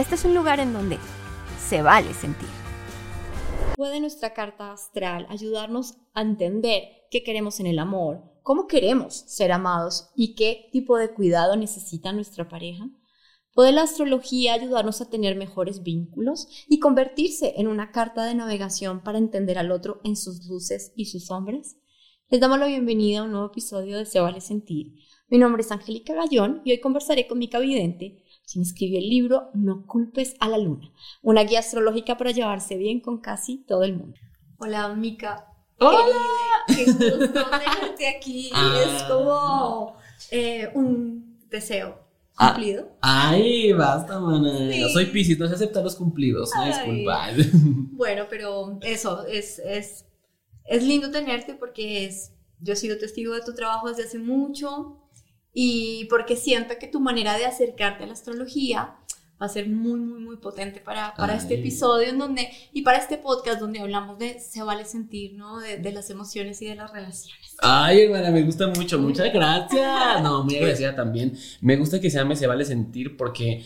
[0.00, 0.98] Este es un lugar en donde
[1.58, 2.48] se vale sentir.
[3.76, 9.52] Puede nuestra carta astral ayudarnos a entender qué queremos en el amor, cómo queremos ser
[9.52, 12.88] amados y qué tipo de cuidado necesita nuestra pareja.
[13.52, 19.02] ¿Puede la astrología ayudarnos a tener mejores vínculos y convertirse en una carta de navegación
[19.02, 21.76] para entender al otro en sus luces y sus sombras?
[22.30, 24.94] Les damos la bienvenida a un nuevo episodio de Se Vale Sentir.
[25.28, 29.50] Mi nombre es Angélica Gallón y hoy conversaré con mi vidente quien escribió el libro
[29.54, 30.90] No culpes a la luna,
[31.22, 34.18] una guía astrológica para llevarse bien con casi todo el mundo.
[34.58, 35.46] Hola, Mica.
[35.78, 36.04] Hola.
[36.66, 38.50] Qué gusto tenerte aquí.
[38.52, 38.82] Ah.
[38.84, 39.96] Es como
[40.30, 41.98] eh, un deseo
[42.36, 42.52] ah.
[42.52, 42.90] cumplido.
[43.00, 44.74] ay, basta, mana.
[44.74, 47.28] Yo soy Piscis, no se aceptan los cumplidos, no disculpa.
[47.92, 50.06] Bueno, pero eso, es, es,
[50.64, 54.98] es lindo tenerte porque es, yo he sido testigo de tu trabajo desde hace mucho
[55.52, 58.96] y porque siento que tu manera de acercarte a la astrología
[59.40, 62.98] va a ser muy, muy, muy potente para, para este episodio en donde, y para
[62.98, 65.60] este podcast donde hablamos de se vale sentir, ¿no?
[65.60, 67.56] De, de, las emociones y de las relaciones.
[67.62, 70.22] Ay, hermana, me gusta mucho, muchas gracias.
[70.22, 71.36] No, muy agradecida también.
[71.62, 73.64] Me gusta que se llame se vale sentir porque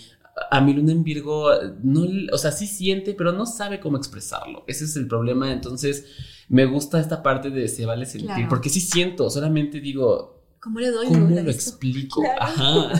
[0.51, 1.51] a mi luna en Virgo,
[1.83, 4.65] no, o sea, sí siente, pero no sabe cómo expresarlo.
[4.67, 5.53] Ese es el problema.
[5.53, 6.07] Entonces,
[6.49, 10.91] me gusta esta parte de se vale sentir, porque sí siento, solamente digo, ¿Cómo le
[10.91, 12.23] doy ¿Cómo lo explico?
[12.41, 12.91] Ajá.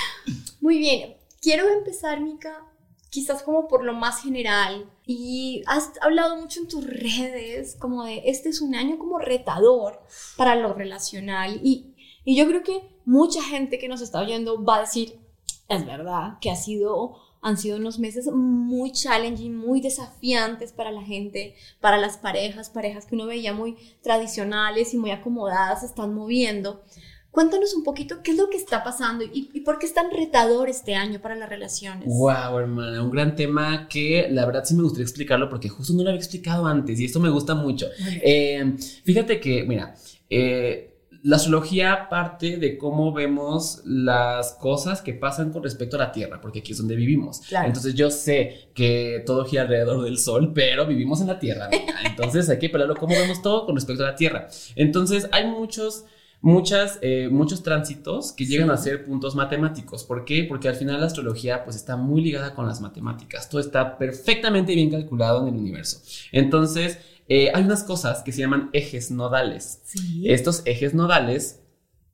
[0.62, 1.16] Muy bien.
[1.42, 2.64] Quiero empezar, Mica,
[3.10, 4.90] quizás como por lo más general.
[5.04, 10.00] Y has hablado mucho en tus redes, como de este es un año como retador
[10.38, 11.60] para lo relacional.
[11.62, 15.20] Y, y yo creo que mucha gente que nos está oyendo va a decir,
[15.68, 21.02] es verdad, que ha sido han sido unos meses muy challenging, muy desafiantes para la
[21.02, 26.14] gente, para las parejas, parejas que uno veía muy tradicionales y muy acomodadas, se están
[26.14, 26.82] moviendo.
[27.30, 30.70] Cuéntanos un poquito qué es lo que está pasando y, por qué es tan retador
[30.70, 32.08] este año para las relaciones.
[32.08, 36.02] Wow, hermana, un gran tema que la verdad sí me gustaría explicarlo porque justo no
[36.02, 37.88] lo había explicado antes y esto me gusta mucho.
[38.22, 39.94] Eh, fíjate que, mira,
[40.30, 40.93] eh,
[41.24, 46.38] la astrología parte de cómo vemos las cosas que pasan con respecto a la Tierra,
[46.38, 47.40] porque aquí es donde vivimos.
[47.64, 51.70] Entonces yo sé que todo gira alrededor del Sol, pero vivimos en la Tierra.
[52.04, 54.48] Entonces hay que pelarlo cómo vemos todo con respecto a la Tierra.
[54.76, 56.04] Entonces hay muchos
[56.42, 60.04] muchas, eh, muchos tránsitos que llegan a ser puntos matemáticos.
[60.04, 60.44] ¿Por qué?
[60.46, 63.48] Porque al final la astrología pues está muy ligada con las matemáticas.
[63.48, 66.02] Todo está perfectamente bien calculado en el universo.
[66.32, 66.98] Entonces,
[67.28, 69.82] eh, hay unas cosas que se llaman ejes nodales.
[70.24, 71.62] Estos ejes nodales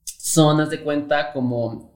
[0.03, 1.91] son, haz de cuenta, como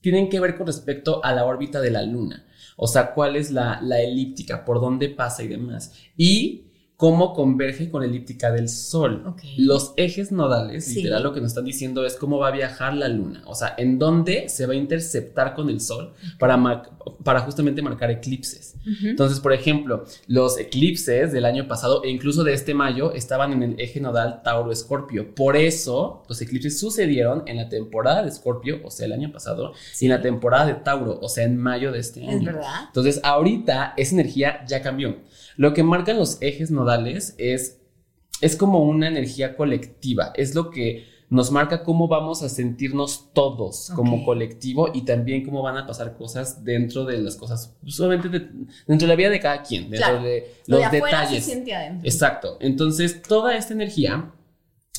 [0.00, 2.46] tienen que ver con respecto a la órbita de la luna.
[2.76, 5.92] O sea, cuál es la, la elíptica, por dónde pasa y demás.
[6.16, 6.69] Y
[7.00, 9.34] cómo converge con la elíptica del Sol.
[9.56, 13.08] Los ejes nodales, literal, lo que nos están diciendo es cómo va a viajar la
[13.08, 16.82] Luna, o sea, en dónde se va a interceptar con el Sol para,
[17.24, 18.74] para justamente marcar eclipses.
[19.02, 23.62] Entonces, por ejemplo, los eclipses del año pasado e incluso de este mayo estaban en
[23.62, 25.34] el eje nodal Tauro-Escorpio.
[25.34, 29.72] Por eso, los eclipses sucedieron en la temporada de Escorpio, o sea, el año pasado,
[29.98, 32.40] y en la temporada de Tauro, o sea, en mayo de este año.
[32.40, 32.84] Es verdad.
[32.88, 35.16] Entonces, ahorita esa energía ya cambió.
[35.56, 37.80] Lo que marcan los ejes nodales es,
[38.40, 43.92] es como una energía colectiva, es lo que nos marca cómo vamos a sentirnos todos
[43.94, 49.06] como colectivo y también cómo van a pasar cosas dentro de las cosas, solamente dentro
[49.06, 51.48] de la vida de cada quien, dentro de los detalles.
[52.02, 52.58] Exacto.
[52.60, 54.32] Entonces, toda esta energía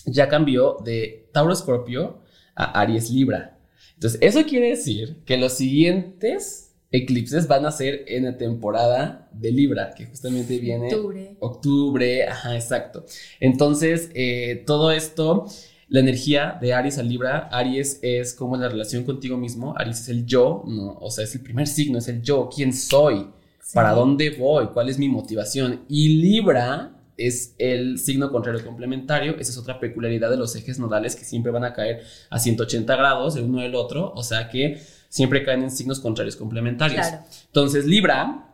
[0.06, 2.22] ya cambió de Tauro Escorpio
[2.56, 3.60] a Aries Libra.
[3.96, 9.52] Entonces, eso quiere decir que los siguientes eclipses van a ser en la temporada de
[9.52, 11.36] Libra, que justamente viene octubre.
[11.40, 13.06] Octubre, ajá, exacto.
[13.40, 15.46] Entonces, eh, todo esto,
[15.88, 20.10] la energía de Aries a Libra, Aries es como la relación contigo mismo, Aries es
[20.10, 23.28] el yo, no, o sea, es el primer signo, es el yo, quién soy,
[23.74, 25.82] para dónde voy, cuál es mi motivación.
[25.88, 29.38] Y Libra es el signo contrario complementario.
[29.38, 32.96] Esa es otra peculiaridad de los ejes nodales que siempre van a caer a 180
[32.96, 34.12] grados el uno del otro.
[34.16, 34.82] O sea que
[35.12, 37.06] siempre caen en signos contrarios complementarios.
[37.48, 38.48] Entonces, Libra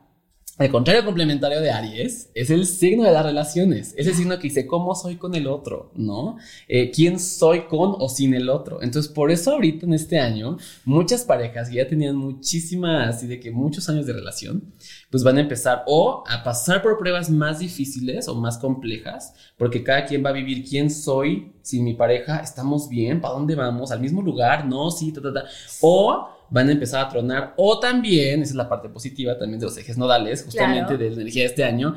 [0.59, 4.47] El contrario complementario de Aries es el signo de las relaciones, es el signo que
[4.47, 6.37] dice cómo soy con el otro, ¿no?
[6.67, 8.81] Eh, ¿Quién soy con o sin el otro?
[8.81, 13.39] Entonces, por eso ahorita en este año, muchas parejas que ya tenían muchísimas, así de
[13.39, 14.73] que muchos años de relación,
[15.11, 19.83] pues van a empezar o a pasar por pruebas más difíciles o más complejas, porque
[19.83, 23.91] cada quien va a vivir quién soy sin mi pareja, estamos bien, ¿para dónde vamos?
[23.91, 24.65] ¿Al mismo lugar?
[24.65, 25.43] No, sí, ta, ta, ta.
[25.81, 27.53] O van a empezar a tronar.
[27.57, 31.15] O también, esa es la parte positiva también de los ejes nodales, justamente de la
[31.15, 31.95] energía de este año.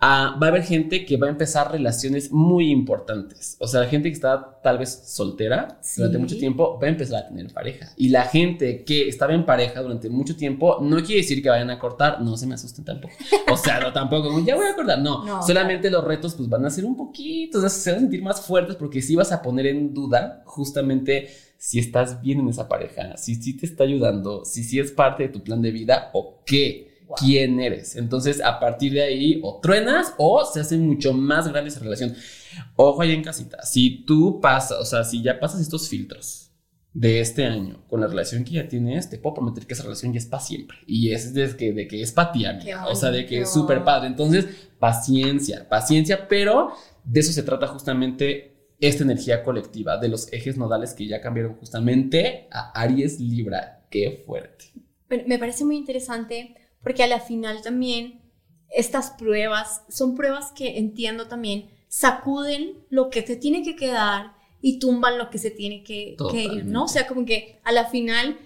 [0.00, 3.56] va a haber gente que va a empezar relaciones muy importantes.
[3.58, 7.24] O sea, la gente que está tal vez soltera durante mucho tiempo va a empezar
[7.24, 7.92] a tener pareja.
[7.96, 11.70] Y la gente que estaba en pareja durante mucho tiempo no quiere decir que vayan
[11.70, 12.20] a cortar.
[12.20, 13.14] No se me asusten tampoco.
[13.50, 15.00] O sea, no tampoco, ya voy a cortar.
[15.00, 18.00] No, solamente los retos pues van a ser un poquito, o sea, se van a
[18.02, 22.48] sentir más fuertes porque sí vas a poner en duda justamente si estás bien en
[22.48, 25.72] esa pareja, si sí te está ayudando, si sí es parte de tu plan de
[25.72, 26.86] vida o qué.
[27.18, 27.96] quién eres.
[27.96, 32.14] Entonces, a partir de ahí, o truenas o se hace mucho más grande esa relación.
[32.76, 36.52] Ojo ahí en casita, si tú pasas, o sea, si ya pasas estos filtros
[36.92, 40.12] de este año con la relación que ya tienes, te puedo prometer que esa relación
[40.12, 40.78] ya es para siempre.
[40.86, 42.44] Y es de que, de que es para ti,
[42.88, 44.08] O sea, de que es súper padre.
[44.08, 44.46] Entonces,
[44.78, 46.72] paciencia, paciencia, pero
[47.04, 51.56] de eso se trata justamente esta energía colectiva de los ejes nodales que ya cambiaron
[51.56, 53.86] justamente a Aries Libra.
[53.90, 54.66] Qué fuerte.
[55.26, 58.22] Me parece muy interesante porque a la final también
[58.70, 64.78] estas pruebas son pruebas que entiendo también sacuden lo que te tiene que quedar y
[64.78, 66.84] tumban lo que se tiene que, ir, ¿no?
[66.84, 68.38] O sea, como que a la final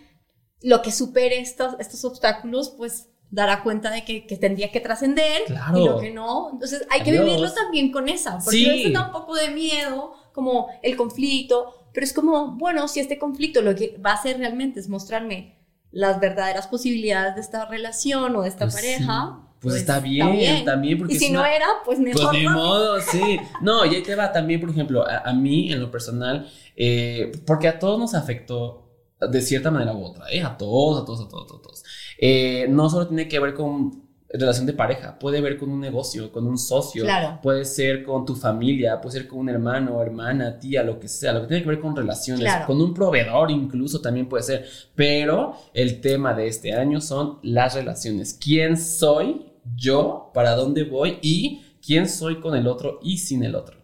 [0.61, 5.85] lo que supere estos, estos obstáculos, pues dará cuenta de que, tendría que trascender y
[5.85, 6.51] lo que no.
[6.53, 8.69] Entonces hay que vivirlo también con esa, porque sí.
[8.69, 13.01] a veces da un poco de miedo como el conflicto, pero es como, bueno, si
[13.01, 15.59] este conflicto lo que va a hacer realmente es mostrarme
[15.91, 19.39] las verdaderas posibilidades de esta relación o de esta pues pareja.
[19.61, 21.15] Pues, pues, está, bien, también porque...
[21.15, 22.31] Y si no era, pues mejor.
[22.31, 23.39] Pues ni modo, sí.
[23.61, 27.69] No, y ahí te va también, por ejemplo, a, mí en lo personal, eh, porque
[27.69, 28.91] a todos nos afectó
[29.21, 30.43] de cierta manera u otra, ¿eh?
[30.43, 31.85] A todos, a todos, a todos, a todos.
[32.19, 36.33] Eh, no solo tiene que ver con relación de pareja, puede ver con un negocio,
[36.33, 37.05] con un socio,
[37.43, 41.33] puede ser con tu familia, puede ser con un hermano, hermana, tía, lo que sea,
[41.33, 45.55] lo que tiene que ver con relaciones, con un proveedor incluso también puede ser, pero
[45.75, 48.39] el tema de este año son las relaciones.
[48.41, 49.47] ¿Quién soy
[49.77, 50.31] yo?
[50.33, 51.19] ¿Para dónde voy?
[51.23, 53.77] Y quién soy con el otro y sin el otro.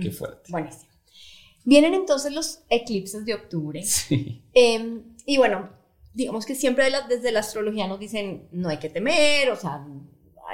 [0.00, 0.52] Qué mm, fuerte.
[0.52, 0.88] Buenísimo.
[1.64, 3.82] Vienen entonces los eclipses de octubre.
[3.82, 4.42] Sí.
[4.54, 5.68] Em, y bueno,
[6.18, 9.86] digamos que siempre desde la astrología nos dicen, no hay que temer, o sea,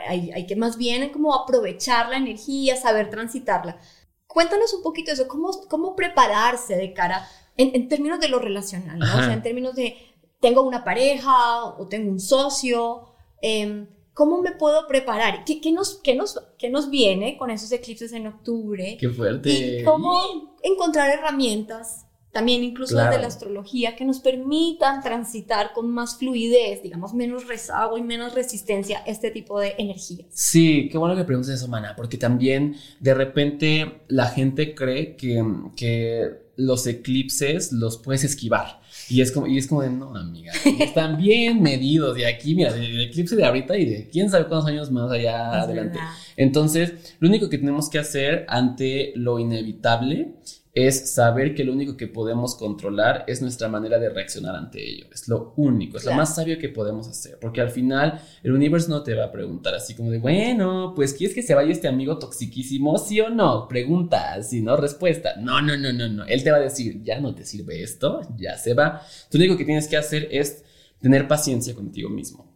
[0.07, 3.79] hay, que más bien como aprovechar la energía, saber transitarla.
[4.27, 7.27] Cuéntanos un poquito eso, cómo, cómo prepararse de cara,
[7.57, 9.07] en, términos de lo relacional, ¿no?
[9.07, 9.97] O sea, en términos de,
[10.39, 15.47] tengo una pareja o tengo un socio, eh, ¿cómo me puedo preparar?
[15.47, 18.99] ¿Qué, nos, qué, nos, ¿Qué nos viene con esos eclipses en octubre?
[19.01, 19.51] ¡Qué fuerte!
[19.81, 26.19] ¿Y cómo encontrar herramientas también incluso desde la astrología, que nos permitan transitar con más
[26.19, 30.27] fluidez, digamos, menos rezago y menos resistencia a este tipo de energías.
[30.31, 35.45] Sí, qué bueno que preguntes eso, Mana, porque también de repente la gente cree que,
[35.77, 38.81] que los eclipses los puedes esquivar.
[39.09, 42.73] Y es como, y es como de, no, amiga, están bien medidos de aquí, mira,
[42.73, 46.01] del eclipse de ahorita y de quién sabe cuántos años más allá adelante.
[46.37, 50.35] Entonces, lo único que tenemos que hacer ante lo inevitable
[50.75, 55.07] es saber que lo único que podemos controlar es nuestra manera de reaccionar ante ello.
[55.13, 58.91] Es lo único, es lo más sabio que podemos hacer, porque al final el universo
[58.91, 61.87] no te va a preguntar así como de, bueno, pues ¿quieres que se vaya este
[61.87, 62.99] amigo toxiquísimo?
[62.99, 63.69] ¿Sí o no?
[63.69, 65.37] Pregunta, si no, respuesta.
[65.37, 66.25] No, no, no, no, no.
[66.25, 69.01] Él te va a decir, ya no te sirve esto, ya se va.
[69.31, 70.65] Tú lo único que tienes que hacer es
[71.01, 72.53] tener paciencia contigo mismo.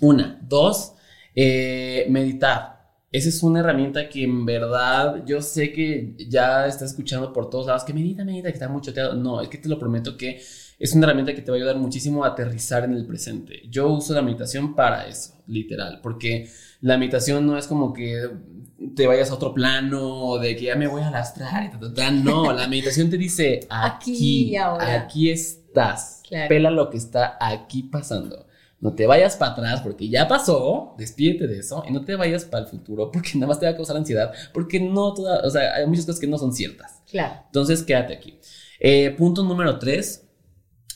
[0.00, 0.94] Una, dos,
[1.34, 2.71] eh, meditar
[3.12, 7.66] esa es una herramienta que en verdad yo sé que ya estás escuchando por todos
[7.66, 9.14] lados, que medita, medita, que está mucho teatro.
[9.14, 10.40] No, es que te lo prometo que
[10.78, 13.62] es una herramienta que te va a ayudar muchísimo a aterrizar en el presente.
[13.68, 16.48] Yo uso la meditación para eso, literal, porque
[16.80, 18.30] la meditación no es como que
[18.96, 22.50] te vayas a otro plano de que ya me voy a lastrar y tal, No,
[22.54, 26.22] la meditación te dice aquí, aquí, estás.
[26.48, 28.46] Pela lo que está aquí pasando.
[28.82, 32.44] No te vayas para atrás porque ya pasó, despídete de eso y no te vayas
[32.44, 35.50] para el futuro porque nada más te va a causar ansiedad, porque no toda, o
[35.50, 37.00] sea, hay muchas cosas que no son ciertas.
[37.08, 37.44] Claro.
[37.46, 38.40] Entonces, quédate aquí.
[38.80, 40.28] Eh, punto número tres,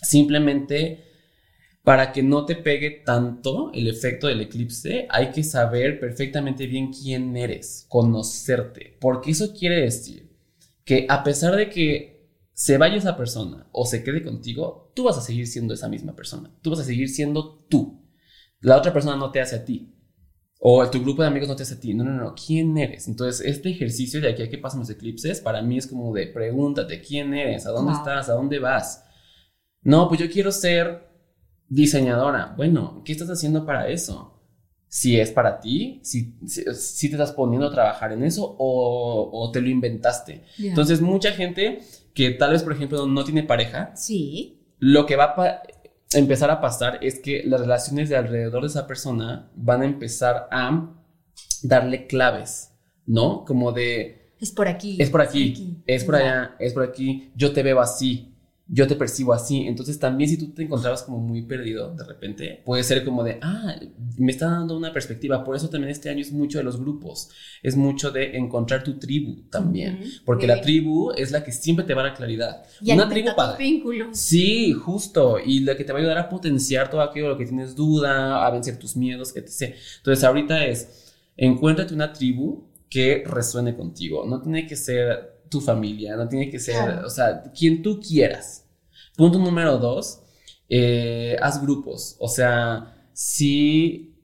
[0.02, 1.04] simplemente
[1.84, 6.92] para que no te pegue tanto el efecto del eclipse, hay que saber perfectamente bien
[6.92, 10.28] quién eres, conocerte, porque eso quiere decir
[10.84, 12.15] que a pesar de que
[12.56, 16.16] se vaya esa persona o se quede contigo, tú vas a seguir siendo esa misma
[16.16, 16.50] persona.
[16.62, 18.02] Tú vas a seguir siendo tú.
[18.60, 19.94] La otra persona no te hace a ti.
[20.58, 21.92] O tu grupo de amigos no te hace a ti.
[21.92, 22.34] No, no, no.
[22.34, 23.08] ¿Quién eres?
[23.08, 26.28] Entonces, este ejercicio de aquí a que pasan los eclipses, para mí es como de
[26.28, 27.66] pregúntate, ¿quién eres?
[27.66, 28.30] ¿A dónde estás?
[28.30, 29.04] ¿A dónde vas?
[29.82, 31.10] No, pues yo quiero ser
[31.68, 32.54] diseñadora.
[32.56, 34.40] Bueno, ¿qué estás haciendo para eso?
[34.88, 39.50] Si es para ti, si, si, te estás poniendo a trabajar en eso o, o
[39.52, 40.46] te lo inventaste.
[40.58, 41.80] Entonces, mucha gente
[42.16, 43.94] que tal vez, por ejemplo, no tiene pareja.
[43.94, 44.58] Sí.
[44.78, 45.62] Lo que va a
[46.14, 50.48] empezar a pasar es que las relaciones de alrededor de esa persona van a empezar
[50.50, 50.94] a
[51.62, 52.72] darle claves,
[53.04, 53.44] ¿no?
[53.44, 54.32] Como de...
[54.40, 54.96] Es por aquí.
[54.98, 58.34] Es por aquí, es por, allá, es por aquí, yo te veo así,
[58.68, 59.66] yo te percibo así.
[59.66, 63.38] Entonces también si tú te encontrabas como muy perdido de repente, puede ser como de,
[63.42, 63.76] ah,
[64.18, 65.44] me está dando una perspectiva.
[65.44, 67.30] Por eso también este año es mucho de los grupos,
[67.62, 71.94] es mucho de encontrar tu tribu también, porque la tribu es la que siempre te
[71.94, 72.64] va a dar claridad.
[72.80, 74.16] Y una tribu para vínculos.
[74.18, 77.46] Sí, justo, y la que te va a ayudar a potenciar todo aquello lo que
[77.46, 79.74] tienes duda, a vencer tus miedos, etc.
[79.98, 84.26] Entonces ahorita es, encuéntrate una tribu que resuene contigo.
[84.26, 88.66] No tiene que ser tu familia, no tiene que ser, o sea, quien tú quieras.
[89.16, 90.22] Punto número dos,
[90.68, 94.16] eh, haz grupos, o sea, si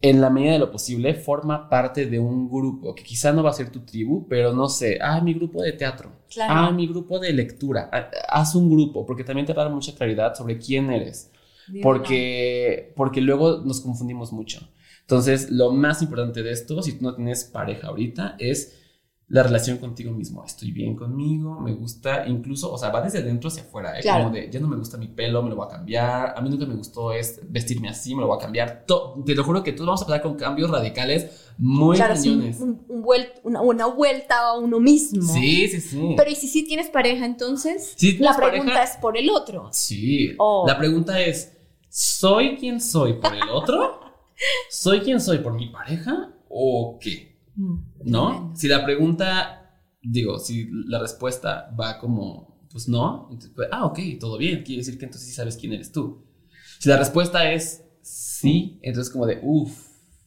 [0.00, 3.50] en la medida de lo posible forma parte de un grupo, que quizá no va
[3.50, 7.18] a ser tu tribu, pero no sé, ah, mi grupo de teatro, ah, mi grupo
[7.18, 10.58] de lectura, ah, haz un grupo, porque también te va a dar mucha claridad sobre
[10.58, 11.32] quién eres,
[11.82, 14.68] porque, porque luego nos confundimos mucho.
[15.00, 18.77] Entonces, lo más importante de esto, si tú no tienes pareja ahorita, es
[19.28, 20.42] la relación contigo mismo.
[20.44, 24.02] Estoy bien conmigo, me gusta, incluso, o sea, va desde dentro hacia afuera, ¿eh?
[24.02, 26.48] como de, ya no me gusta mi pelo, me lo voy a cambiar, a mí
[26.48, 28.84] nunca me gustó es vestirme así, me lo voy a cambiar.
[28.86, 32.78] te lo juro que todos vamos a pasar con cambios radicales muy claro, un,
[33.42, 35.22] una, vuelta a uno mismo.
[35.22, 36.14] Sí, sí, sí.
[36.16, 37.96] Pero ¿y si sí tienes pareja entonces?
[38.20, 39.68] la pregunta es por el otro.
[39.72, 40.36] Sí.
[40.66, 41.56] La pregunta es,
[41.88, 44.00] ¿soy quien soy por el otro?
[44.70, 47.36] ¿Soy quien soy por mi pareja o qué?
[47.56, 48.52] Mm, ¿No?
[48.54, 54.38] Si la pregunta, digo, si la respuesta va como, pues no, pues, ah, ok, todo
[54.38, 56.24] bien, quiere decir que entonces sí sabes quién eres tú.
[56.78, 59.86] Si la respuesta es sí, entonces como de, uff.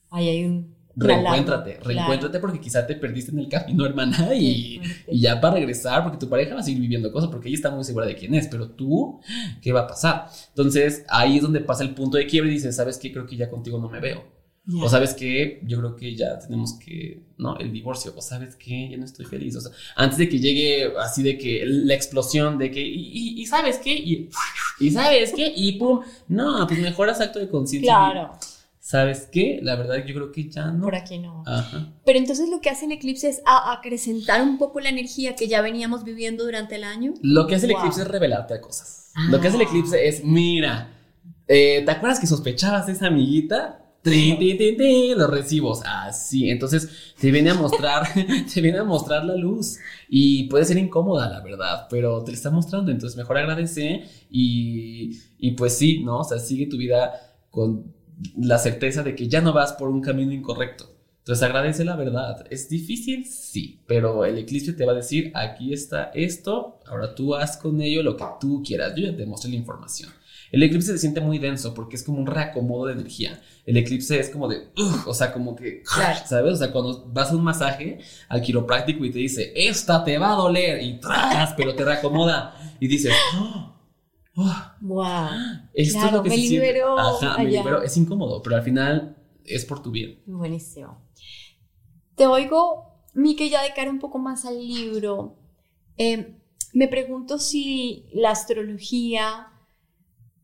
[0.09, 0.81] Ahí hay un...
[0.93, 6.03] Reencuéntrate, reencuéntrate porque quizá te perdiste en el camino, hermana, y, y, ya para regresar,
[6.03, 8.35] porque tu pareja va a seguir viviendo cosas, porque ella está muy segura de quién
[8.35, 9.21] es, pero tú,
[9.61, 10.27] ¿qué va a pasar?
[10.49, 13.13] Entonces ahí es donde pasa el punto de quiebre y dices, ¿sabes qué?
[13.13, 16.73] Creo que ya contigo no me veo o sabes que yo creo que ya tenemos
[16.73, 17.57] que, ¿no?
[17.57, 18.13] El divorcio.
[18.15, 19.55] O sabes que ya no estoy feliz.
[19.55, 23.79] O sea, antes de que llegue así de que la explosión de que, y, sabes
[23.79, 24.29] qué, y,
[24.79, 26.01] y, sabes qué, y pum.
[26.27, 27.91] No, pues mejoras acto de conciencia.
[27.91, 28.37] Claro.
[28.79, 29.59] ¿Sabes qué?
[29.61, 30.83] La verdad yo creo que ya no.
[30.83, 31.43] Por aquí no.
[31.47, 31.93] Ajá.
[32.05, 35.61] Pero entonces lo que hace el eclipse es acrecentar un poco la energía que ya
[35.61, 37.13] veníamos viviendo durante el año.
[37.21, 39.11] Lo que hace el eclipse es revelarte cosas.
[39.29, 40.93] Lo que hace el eclipse es, mira,
[41.47, 43.81] eh, ¿te acuerdas que sospechabas de esa amiguita?
[44.03, 46.49] Los recibos, así.
[46.49, 48.07] Entonces te viene a mostrar,
[48.53, 49.77] te viene a mostrar la luz
[50.09, 52.91] y puede ser incómoda, la verdad, pero te la está mostrando.
[52.91, 56.19] Entonces mejor agradece y, y pues sí, ¿no?
[56.19, 57.11] O sea, sigue tu vida
[57.49, 57.93] con
[58.37, 60.91] la certeza de que ya no vas por un camino incorrecto.
[61.19, 62.45] Entonces agradece la verdad.
[62.49, 63.25] ¿Es difícil?
[63.25, 67.79] Sí, pero el eclipse te va a decir, aquí está esto, ahora tú haz con
[67.79, 68.93] ello lo que tú quieras.
[68.95, 70.09] Yo ya te mostré la información.
[70.51, 73.41] El eclipse se siente muy denso porque es como un reacomodo de energía.
[73.65, 74.67] El eclipse es como de,
[75.05, 75.83] o sea, como que,
[76.25, 76.53] ¿sabes?
[76.53, 80.33] O sea, cuando vas a un masaje al quiropráctico y te dice, esta te va
[80.33, 83.13] a doler y tras, pero te reacomoda y dices,
[84.81, 85.07] wow.
[85.73, 87.81] Esto es lo que me se libero Ajá, me libero.
[87.81, 90.21] Es incómodo, pero al final es por tu bien.
[90.25, 91.01] Buenísimo.
[92.15, 95.37] Te oigo, Mike, ya de cara un poco más al libro.
[95.97, 96.37] Eh,
[96.73, 99.50] me pregunto si la astrología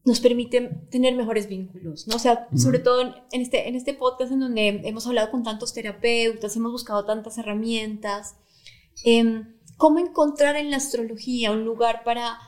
[0.08, 2.16] nos permite tener mejores vínculos, ¿no?
[2.16, 5.74] O sea, sobre todo en, este, en este podcast en donde hemos hablado con tantos
[5.74, 8.38] terapeutas, hemos buscado tantas herramientas,
[9.04, 12.40] em, ¿cómo encontrar en la astrología un lugar para,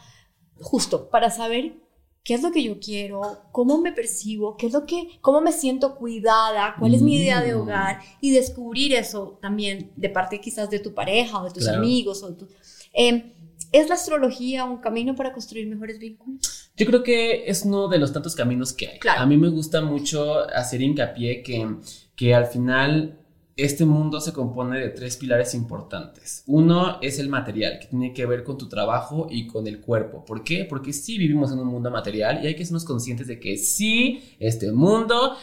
[0.61, 1.75] justo, para saber
[2.23, 3.19] qué es lo que yo quiero,
[3.51, 7.41] cómo me percibo, qué es lo que, cómo me siento cuidada, cuál es mi idea
[7.41, 7.59] de mm.
[7.59, 12.23] hogar y descubrir eso también de parte quizás de tu pareja o de tus amigos
[12.23, 12.47] o de tu,
[12.93, 13.33] em,
[13.71, 16.71] ¿Es la astrología un camino para construir mejores vínculos?
[16.75, 18.99] Yo creo que es uno de los tantos caminos que hay.
[19.17, 21.75] A mí me gusta mucho hacer hincapié que,
[22.15, 23.19] que al final
[23.55, 26.43] este mundo se compone de tres pilares importantes.
[26.47, 30.23] Uno es el material, que tiene que ver con tu trabajo y con el cuerpo.
[30.23, 30.65] ¿Por qué?
[30.65, 34.23] Porque sí vivimos en un mundo material y hay que sernos conscientes de que sí,
[34.39, 35.35] este mundo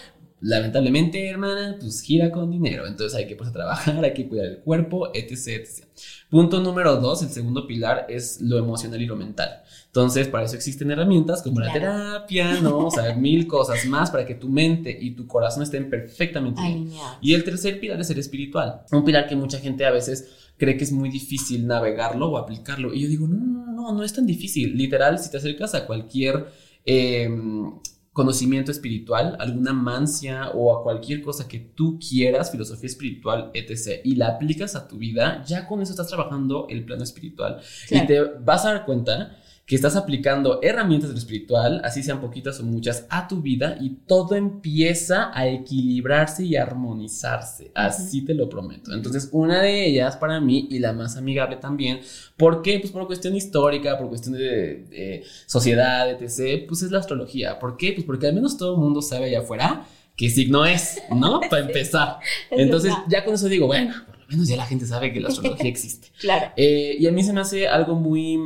[0.47, 2.87] lamentablemente, hermana, pues gira con dinero.
[2.87, 5.85] Entonces hay que pues, trabajar, hay que cuidar el cuerpo, etc, etc.
[6.31, 9.63] Punto número dos, el segundo pilar es lo emocional y lo mental.
[9.87, 12.87] Entonces, para eso existen herramientas como la terapia, ¿no?
[12.87, 16.91] O sea, mil cosas más para que tu mente y tu corazón estén perfectamente bien.
[17.21, 18.83] Y el tercer pilar es el espiritual.
[18.93, 22.95] Un pilar que mucha gente a veces cree que es muy difícil navegarlo o aplicarlo.
[22.95, 24.77] Y yo digo, no, no, no, no es tan difícil.
[24.77, 26.47] Literal, si te acercas a cualquier
[26.85, 27.73] em,
[28.17, 34.15] conocimiento espiritual, alguna mancia o a cualquier cosa que tú quieras, filosofía espiritual, etc., y
[34.15, 37.61] la aplicas a tu vida, ya con eso estás trabajando el plano espiritual.
[37.91, 42.61] Y te vas a dar cuenta que estás aplicando herramientas del espiritual, así sean poquitas
[42.61, 47.73] o muchas, a tu vida y todo empieza a equilibrarse y armonizarse.
[47.75, 48.93] Así te lo prometo.
[48.95, 51.99] Entonces, una de ellas para mí y la más amigable también,
[52.37, 52.79] ¿por qué?
[52.79, 57.59] Pues por cuestión histórica, por cuestión de, sociedad, etc., pues es la astrología.
[57.59, 57.93] ¿Por qué?
[57.93, 59.85] Pues porque al menos todo el mundo sabe allá afuera
[60.17, 61.41] qué signo es, ¿no?
[61.51, 62.19] Para empezar.
[62.53, 65.27] Entonces, ya con eso digo, bueno, por lo menos ya la gente sabe que la
[65.27, 66.13] astrología existe.
[66.21, 66.53] claro.
[66.57, 68.39] Eh, y a mí se me hace algo muy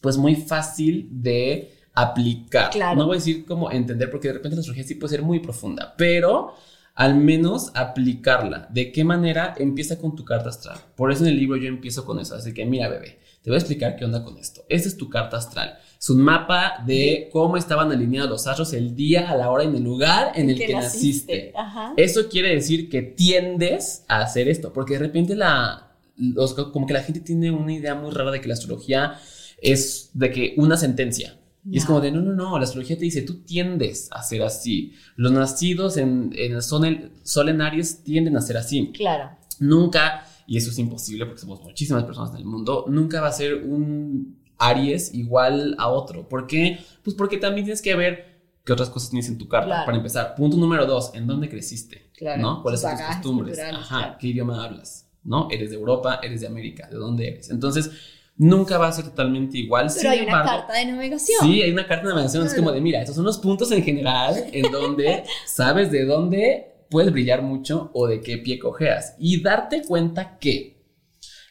[0.00, 2.70] pues muy fácil de aplicar.
[2.96, 5.40] No voy a decir cómo entender, porque de repente la astrología sí puede ser muy
[5.40, 6.54] profunda, pero
[6.94, 8.68] al menos aplicarla.
[8.70, 9.54] ¿De qué manera?
[9.56, 10.78] Empieza con tu carta astral.
[10.96, 12.34] Por eso en el libro yo empiezo con eso.
[12.34, 14.64] Así que mira, bebé, te voy a explicar qué onda con esto.
[14.68, 15.78] Esta es tu carta astral.
[15.98, 19.68] Es un mapa de cómo estaban alineados los astros el día, a la hora y
[19.68, 21.52] en el lugar en el que, naciste.
[21.96, 25.92] Eso quiere decir que tiendes a hacer esto, porque de repente la,
[26.72, 29.18] como que la gente tiene una idea muy rara de que la astrología
[29.60, 31.36] es de que una sentencia.
[31.70, 34.42] Y es como de, no, no, no, la astrología te dice, tú tiendes a ser
[34.42, 34.94] así.
[35.16, 38.90] Los nacidos en, en el sol, en Aries tienden a ser así.
[38.94, 39.30] Claro.
[39.58, 43.32] Nunca, y eso es imposible porque somos muchísimas personas en el mundo, nunca va a
[43.32, 46.28] ser un Aries igual a otro.
[46.28, 46.78] ¿Por qué?
[47.02, 49.84] Pues porque también tienes que ver qué otras cosas tienes en tu carta.
[49.84, 52.10] Para empezar, punto número dos, ¿en dónde creciste?
[52.16, 52.40] Claro.
[52.40, 52.62] ¿No?
[52.62, 53.58] ¿Cuáles son tus costumbres?
[53.58, 55.10] Ajá, ¿qué idioma hablas?
[55.24, 55.48] ¿No?
[55.50, 56.20] ¿Eres de Europa?
[56.22, 56.88] ¿Eres de América?
[56.90, 57.50] ¿De dónde eres?
[57.50, 57.90] Entonces,
[58.40, 59.88] nunca va a ser totalmente igual.
[59.94, 61.40] Pero hay una carta de navegación.
[61.42, 62.46] Sí, hay una carta de navegación.
[62.46, 66.86] Es como de, mira, estos son los puntos en general en donde sabes de dónde
[66.88, 69.14] puedes brillar mucho o de qué pie cojeas.
[69.18, 70.82] Y darte cuenta que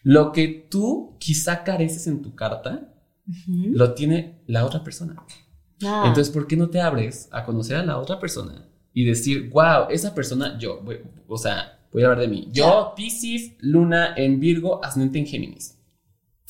[0.01, 2.91] lo que tú quizá careces en tu carta,
[3.45, 5.15] lo tiene la otra persona.
[5.83, 6.05] Ah.
[6.07, 9.89] Entonces, ¿por qué no te abres a conocer a la otra persona y decir, wow,
[9.91, 10.83] esa persona, yo,
[11.27, 12.47] o sea, voy a hablar de mí.
[12.51, 15.78] Yo, Pisces, Luna en Virgo, ascendente en Géminis.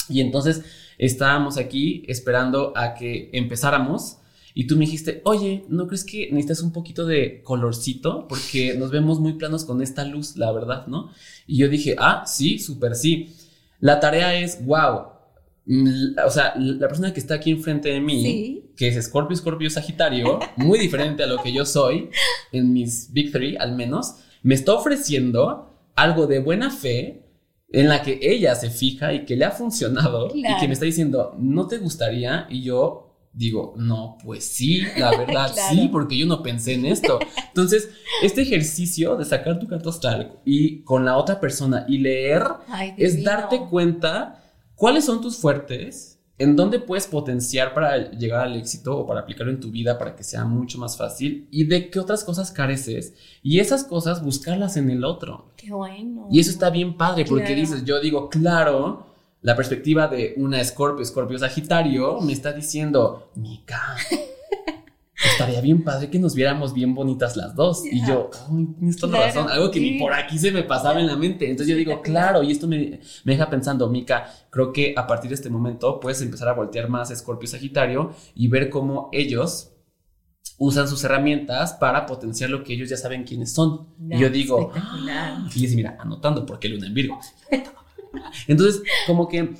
[0.09, 0.63] Y entonces
[0.97, 4.17] estábamos aquí esperando a que empezáramos
[4.53, 8.27] y tú me dijiste, oye, ¿no crees que necesitas un poquito de colorcito?
[8.27, 11.11] Porque nos vemos muy planos con esta luz, la verdad, ¿no?
[11.47, 13.35] Y yo dije, ah, sí, súper sí.
[13.79, 15.07] La tarea es, wow.
[15.65, 19.69] Mm, o sea, la persona que está aquí enfrente de mí, que es Scorpio, Scorpio,
[19.69, 22.09] Sagitario, muy diferente a lo que yo soy,
[22.51, 27.28] en mis Big Three al menos, me está ofreciendo algo de buena fe
[27.71, 30.86] en la que ella se fija y que le ha funcionado y que me está
[30.86, 32.47] diciendo, ¿no te gustaría?
[32.49, 37.19] Y yo digo, no, pues sí, la verdad sí, porque yo no pensé en esto.
[37.47, 37.89] Entonces,
[38.23, 42.43] este ejercicio de sacar tu carta astral y con la otra persona y leer
[42.97, 44.43] es darte cuenta
[44.75, 49.52] cuáles son tus fuertes en dónde puedes potenciar para llegar al éxito o para aplicarlo
[49.52, 53.13] en tu vida para que sea mucho más fácil y de qué otras cosas careces
[53.43, 55.52] y esas cosas buscarlas en el otro.
[55.58, 56.28] Qué bueno.
[56.32, 59.06] Y eso está bien padre porque dices, yo digo, claro,
[59.41, 63.97] la perspectiva de una Scorpio, Scorpio Sagitario me está diciendo, Mica,
[65.25, 67.84] estaría bien padre que nos viéramos bien bonitas las dos.
[67.86, 70.99] Y yo, ay, tienes toda la razón, algo que ni por aquí se me pasaba
[70.99, 71.49] en la mente.
[71.49, 75.29] Entonces yo digo, claro, y esto me, me deja pensando, Mica, creo que a partir
[75.29, 79.71] de este momento puedes empezar a voltear más a Scorpio Sagitario y ver cómo ellos
[80.58, 83.88] usan sus herramientas para potenciar lo que ellos ya saben quiénes son.
[84.10, 87.19] y yo digo, ah, fíjese, mira, anotando porque luna en Virgo.
[88.47, 89.53] Entonces, como que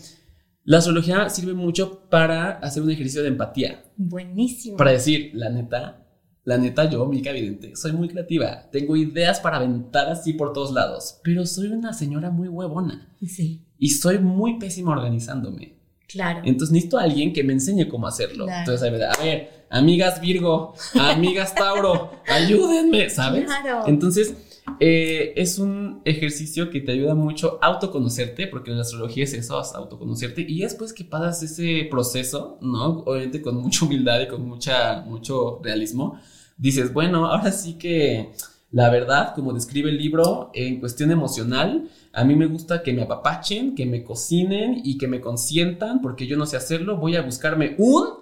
[0.64, 3.84] la astrología sirve mucho para hacer un ejercicio de empatía.
[3.98, 4.78] Buenísimo.
[4.78, 6.06] Para decir, la neta,
[6.44, 8.70] la neta, yo, Mica Evidente, soy muy creativa.
[8.72, 13.16] Tengo ideas para aventar así por todos lados, pero soy una señora muy huevona.
[13.26, 13.66] Sí.
[13.78, 15.80] Y soy muy pésima organizándome.
[16.08, 16.42] Claro.
[16.44, 18.48] Entonces necesito a alguien que me enseñe cómo hacerlo.
[18.50, 23.46] Entonces, a ver, amigas Virgo, amigas Tauro, ayúdenme, ¿sabes?
[23.46, 23.84] Claro.
[23.86, 24.34] Entonces,
[24.80, 29.58] eh, es un ejercicio que te ayuda mucho a autoconocerte, porque la astrología es eso,
[29.58, 33.00] autoconocerte, y después que pasas ese proceso, ¿no?
[33.00, 36.20] Obviamente con mucha humildad y con mucha, mucho realismo,
[36.58, 38.32] dices, bueno, ahora sí que
[38.72, 43.02] la verdad, como describe el libro, en cuestión emocional, a mí me gusta que me
[43.02, 47.24] apapachen, que me cocinen y que me consientan, porque yo no sé hacerlo, voy a
[47.24, 48.20] buscarme un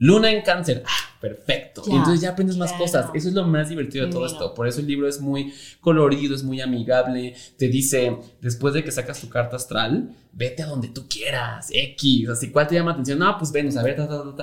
[0.00, 1.82] Luna en cáncer, ah, perfecto.
[1.86, 3.10] y entonces ya aprendes más cosas.
[3.14, 4.54] Eso es lo más divertido de todo esto.
[4.54, 7.34] Por eso el libro es muy colorido, es muy amigable.
[7.56, 12.28] Te dice, después de que sacas tu carta astral, vete a donde tú quieras, X.
[12.28, 13.18] Así, ¿cuál te llama atención?
[13.18, 13.96] No, pues Venus, a ver,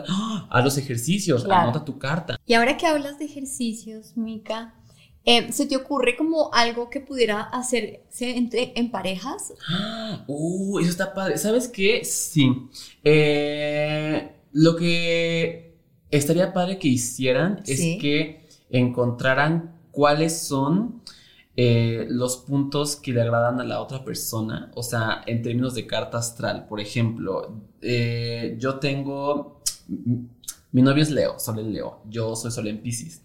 [0.09, 0.47] ¡Ah!
[0.49, 2.37] a los ejercicios, anota tu carta.
[2.45, 4.73] Y ahora que hablas de ejercicios, Mica,
[5.27, 9.53] eh, ¿Se te ocurre como algo que pudiera hacerse entre, en parejas?
[10.27, 11.39] Uh, eso está padre.
[11.39, 12.05] ¿Sabes qué?
[12.05, 12.47] Sí.
[13.03, 15.75] Eh, lo que
[16.11, 21.01] estaría padre que hicieran es que encontraran cuáles son
[21.57, 24.71] eh, los puntos que le agradan a la otra persona.
[24.75, 26.67] O sea, en términos de carta astral.
[26.69, 29.61] Por ejemplo, eh, yo tengo.
[30.71, 31.99] Mi novio es Leo, Sol en Leo.
[32.09, 33.24] Yo soy Sol en Pisces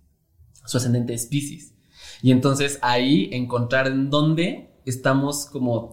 [0.65, 1.73] su ascendente es Pisces.
[2.21, 5.91] Y entonces ahí encontrar en dónde estamos como,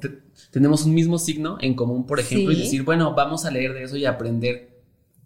[0.51, 3.85] tenemos un mismo signo en común, por ejemplo, y decir, bueno, vamos a leer de
[3.85, 4.79] eso y aprender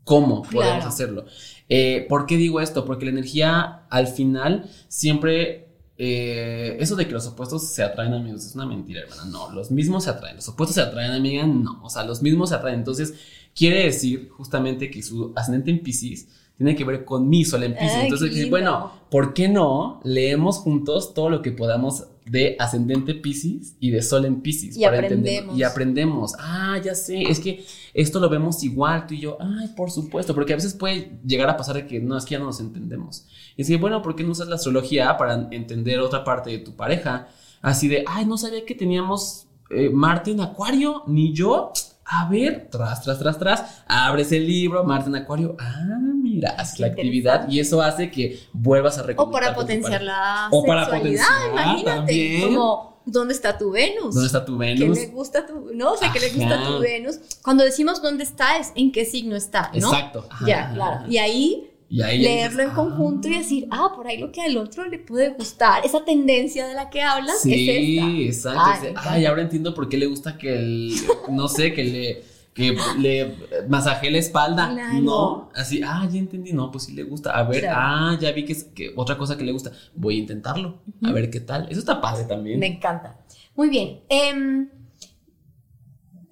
[0.04, 1.24] cómo podemos hacerlo.
[1.68, 2.84] Eh, ¿Por qué digo esto?
[2.84, 5.68] Porque la energía al final siempre...
[6.04, 9.24] Eh, eso de que los opuestos se atraen, amigos, es una mentira, hermana.
[9.26, 10.36] No, los mismos se atraen.
[10.36, 11.46] Los opuestos se atraen, amiga.
[11.46, 12.80] No, o sea, los mismos se atraen.
[12.80, 13.14] Entonces,
[13.54, 16.28] quiere decir justamente que su ascendente en Pisces
[16.62, 18.04] tiene que ver con mi sol en Pisces.
[18.04, 23.90] Entonces, bueno, ¿por qué no leemos juntos todo lo que podamos de ascendente Pisces y
[23.90, 24.76] de sol en Pisces?
[24.76, 25.58] Y aprendemos.
[25.58, 26.32] y aprendemos.
[26.38, 29.38] Ah, ya sé, es que esto lo vemos igual tú y yo.
[29.40, 32.32] Ay, por supuesto, porque a veces puede llegar a pasar de que no, es que
[32.32, 33.26] ya no nos entendemos.
[33.56, 36.76] Y decir, bueno, ¿por qué no usas la astrología para entender otra parte de tu
[36.76, 37.26] pareja?
[37.60, 41.72] Así de, ay, no sabía que teníamos eh, Marte en Acuario, ni yo
[42.04, 46.86] a ver, tras, tras, tras, tras, abres el libro, Marte en Acuario, ah, mira, la
[46.86, 49.28] actividad y eso hace que vuelvas a recordar.
[49.28, 54.14] O para potenciar la o para potenciar, imagínate, como ¿dónde está tu Venus?
[54.14, 54.98] ¿Dónde está tu Venus?
[54.98, 57.18] ¿Qué le gusta tu, no sé, qué le gusta tu Venus?
[57.42, 59.92] Cuando decimos dónde está es en qué signo está, ¿no?
[59.92, 60.28] Exacto.
[60.46, 61.06] Ya, claro.
[61.08, 64.98] Y ahí leerlo en conjunto y decir, ah, por ahí lo que al otro le
[64.98, 65.84] puede gustar.
[65.84, 68.54] Esa tendencia de la que hablas sí, es esta.
[68.56, 69.00] exacto.
[69.04, 70.94] Ay, ahora entiendo por qué le gusta que el,
[71.30, 72.24] no sé, que le,
[72.54, 73.36] que le
[73.68, 74.72] masaje la espalda.
[75.00, 77.32] No, así, ah, ya entendí, no, pues sí le gusta.
[77.32, 79.72] A ver, ah, ya vi que es que otra cosa que le gusta.
[79.94, 81.68] Voy a intentarlo, a ver qué tal.
[81.70, 82.58] Eso está padre también.
[82.58, 83.18] Me encanta.
[83.54, 84.00] Muy bien.
[84.08, 84.70] Em,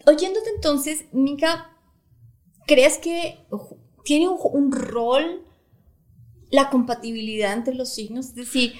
[0.07, 1.71] oyéndote entonces, Mika,
[2.67, 3.45] ¿crees que
[4.05, 5.45] tiene un rol
[6.51, 8.75] la compatibilidad entre los signos, es decir,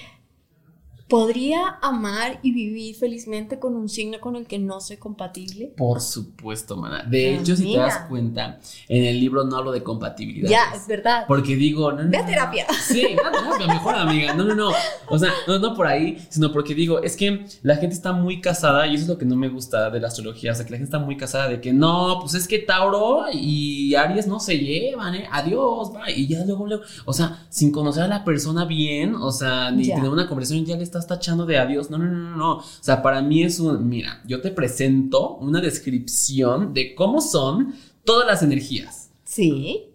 [1.11, 5.73] ¿Podría amar y vivir felizmente con un signo con el que no soy compatible?
[5.75, 7.03] Por supuesto, mana.
[7.03, 10.49] De hecho, si te das cuenta, en el libro no hablo de compatibilidad.
[10.49, 11.25] Ya, es verdad.
[11.27, 12.09] Porque digo, no, no.
[12.09, 12.65] Ve a terapia.
[12.81, 14.33] Sí, ve a terapia, mejor amiga.
[14.33, 14.71] No, no, no.
[15.09, 18.39] O sea, no, no por ahí, sino porque digo, es que la gente está muy
[18.39, 20.53] casada y eso es lo que no me gusta de la astrología.
[20.53, 23.25] O sea, que la gente está muy casada de que no, pues es que Tauro
[23.33, 25.27] y Aries no se llevan, ¿eh?
[25.29, 26.13] Adiós, bye.
[26.15, 26.83] Y ya luego, luego.
[27.03, 30.77] O sea, sin conocer a la persona bien, o sea, ni tener una conversación, ya
[30.77, 31.89] le está tachando de adiós.
[31.89, 32.57] No, no, no, no.
[32.57, 37.75] O sea, para mí es un, mira, yo te presento una descripción de cómo son
[38.03, 39.11] todas las energías.
[39.23, 39.87] Sí.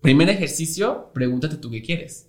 [0.00, 2.28] Primer ejercicio, pregúntate tú qué quieres.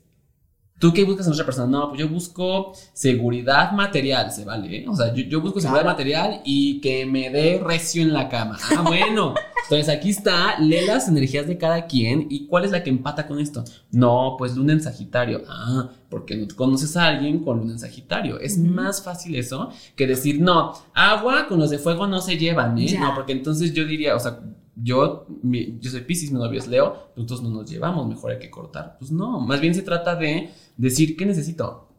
[0.80, 1.68] ¿Tú qué buscas en otra persona?
[1.68, 4.80] No, pues yo busco seguridad material, se vale.
[4.80, 4.86] ¿eh?
[4.88, 8.58] O sea, yo, busco seguridad material y que me dé recio en la cama.
[8.76, 9.34] Ah, bueno.
[9.64, 13.28] Entonces aquí está, lee las energías de cada quien y cuál es la que empata
[13.28, 13.64] con esto.
[13.92, 15.44] No, pues luna en Sagitario.
[15.48, 18.40] Ah, porque no conoces a alguien con luna en Sagitario.
[18.40, 22.78] Es más fácil eso que decir, no, agua con los de fuego no se llevan,
[22.78, 22.98] ¿eh?
[23.00, 24.42] No, porque entonces yo diría, o sea,
[24.76, 28.50] yo, yo soy Pisces, mi novio es Leo, nosotros no nos llevamos, mejor hay que
[28.50, 28.98] cortar.
[29.00, 31.90] Pues no, más bien se trata de decir qué necesito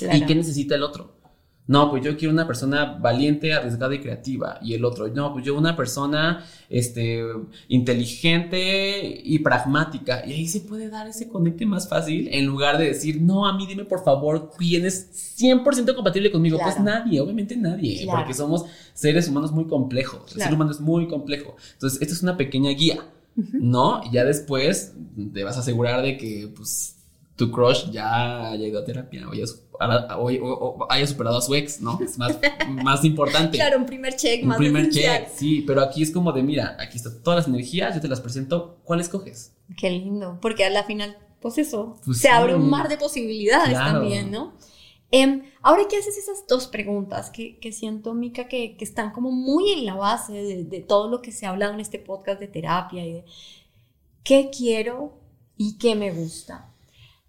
[0.00, 1.22] y qué necesita el otro.
[1.68, 4.58] No, pues yo quiero una persona valiente, arriesgada y creativa.
[4.60, 7.22] Y el otro, no, pues yo una persona este,
[7.68, 10.26] inteligente y pragmática.
[10.26, 13.56] Y ahí se puede dar ese conecte más fácil en lugar de decir, no, a
[13.56, 16.58] mí dime por favor quién es 100% compatible conmigo.
[16.60, 20.34] Pues nadie, obviamente nadie, porque somos seres humanos muy complejos.
[20.34, 21.56] El ser humano es muy complejo.
[21.74, 24.02] Entonces, esta es una pequeña guía, ¿no?
[24.04, 24.94] Y ya después
[25.32, 26.96] te vas a asegurar de que, pues,
[27.36, 31.98] tu crush ya haya ido a terapia o haya, superado a su ex, ¿no?
[32.02, 33.56] Es más, más importante.
[33.56, 36.96] Claro, un primer check, un primer check, sí, pero aquí es como de, mira, aquí
[36.96, 39.54] están todas las energías, yo te las presento, ¿cuál escoges?
[39.76, 43.74] Qué lindo, porque a la final, pues eso, pues se abre un mar de posibilidades
[43.74, 44.52] también, ¿no?
[45.14, 49.30] Em, ahora que haces esas dos preguntas que, que siento, Mica, que, que, están como
[49.30, 52.40] muy en la base de, de, todo lo que se ha hablado en este podcast
[52.40, 53.24] de terapia y de
[54.24, 55.12] qué quiero
[55.58, 56.71] y qué me gusta.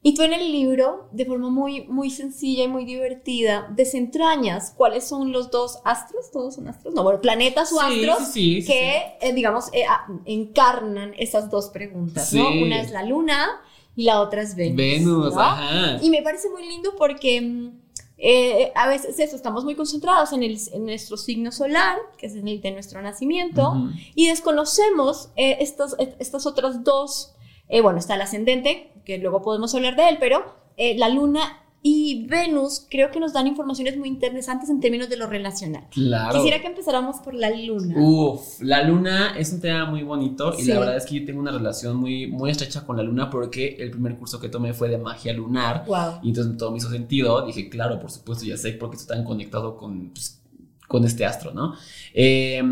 [0.06, 5.08] Y tú en el libro, de forma muy, muy sencilla y muy divertida, desentrañas cuáles
[5.08, 9.70] son los dos astros, todos son astros, no, bueno, planetas o astros que, eh, digamos,
[9.72, 9.86] eh,
[10.26, 12.50] encarnan esas dos preguntas, ¿no?
[12.50, 13.62] Una es la luna
[13.96, 14.76] y la otra es Venus.
[14.76, 16.00] Venus, ajá.
[16.02, 17.72] Y me parece muy lindo porque mm,
[18.18, 22.36] eh, a veces eso, estamos muy concentrados en, el, en, nuestro signo solar, que es
[22.36, 27.36] el de nuestro nacimiento, y desconocemos estas, estas otras dos,
[27.82, 30.44] bueno, está el ascendente, que luego podemos hablar de él, pero
[30.78, 35.18] eh, la luna y Venus creo que nos dan informaciones muy interesantes en términos de
[35.18, 35.84] lo relacional.
[35.92, 36.38] Claro.
[36.38, 37.96] Quisiera que empezáramos por la luna.
[37.98, 41.42] Uf, la luna es un tema muy bonito y la verdad es que yo tengo
[41.42, 44.88] una relación muy, muy estrecha con la luna porque el primer curso que tomé fue
[44.88, 45.84] de magia lunar.
[45.86, 46.22] Wow.
[46.24, 47.46] Y entonces todo me hizo sentido.
[47.46, 50.42] Dije, claro, por supuesto, ya sé por qué estoy tan conectado con, pues,
[50.88, 51.76] con este astro, ¿no?
[52.14, 52.64] Eh,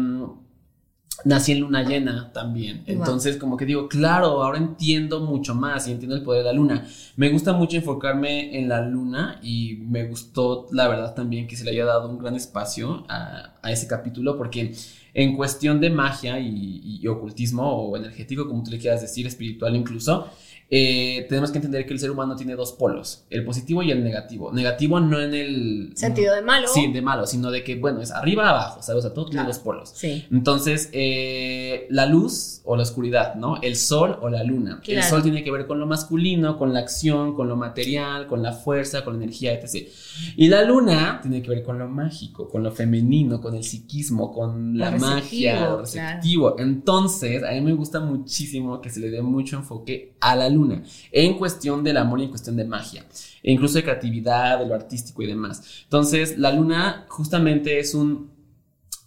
[1.25, 2.83] nací en luna llena también.
[2.85, 6.53] Entonces, como que digo, claro, ahora entiendo mucho más y entiendo el poder de la
[6.53, 6.87] luna.
[7.15, 11.63] Me gusta mucho enfocarme en la luna y me gustó, la verdad, también que se
[11.63, 14.73] le haya dado un gran espacio a, ese capítulo porque
[15.13, 20.27] en cuestión de magia y, ocultismo o energético, como tú le quieras decir, espiritual incluso,
[20.73, 24.05] eh, tenemos que entender que el ser humano tiene dos polos, el positivo y el
[24.05, 24.53] negativo.
[24.53, 25.91] Negativo no en el...
[25.95, 26.69] Sentido de malo.
[26.69, 28.99] Sí, de malo, sino de que, bueno, es arriba, abajo, ¿sabes?
[28.99, 29.91] O sea, todo tiene dos polos.
[29.93, 30.25] Sí.
[30.31, 33.61] Entonces, eh, la luz o la oscuridad, ¿no?
[33.61, 34.81] El sol o la luna.
[34.87, 38.41] El sol tiene que ver con lo masculino, con la acción, con lo material, con
[38.41, 39.89] la fuerza, con la energía, etc.
[40.37, 44.31] Y la luna tiene que ver con lo mágico, con lo femenino, con el psiquismo,
[44.31, 46.57] con la magia, lo receptivo.
[46.57, 50.83] Entonces, a mí me gusta muchísimo que se le dé mucho enfoque a la luna
[51.11, 53.05] en cuestión del amor y en cuestión de magia,
[53.43, 55.83] e incluso de creatividad, de lo artístico y demás.
[55.83, 58.31] Entonces, la luna justamente es un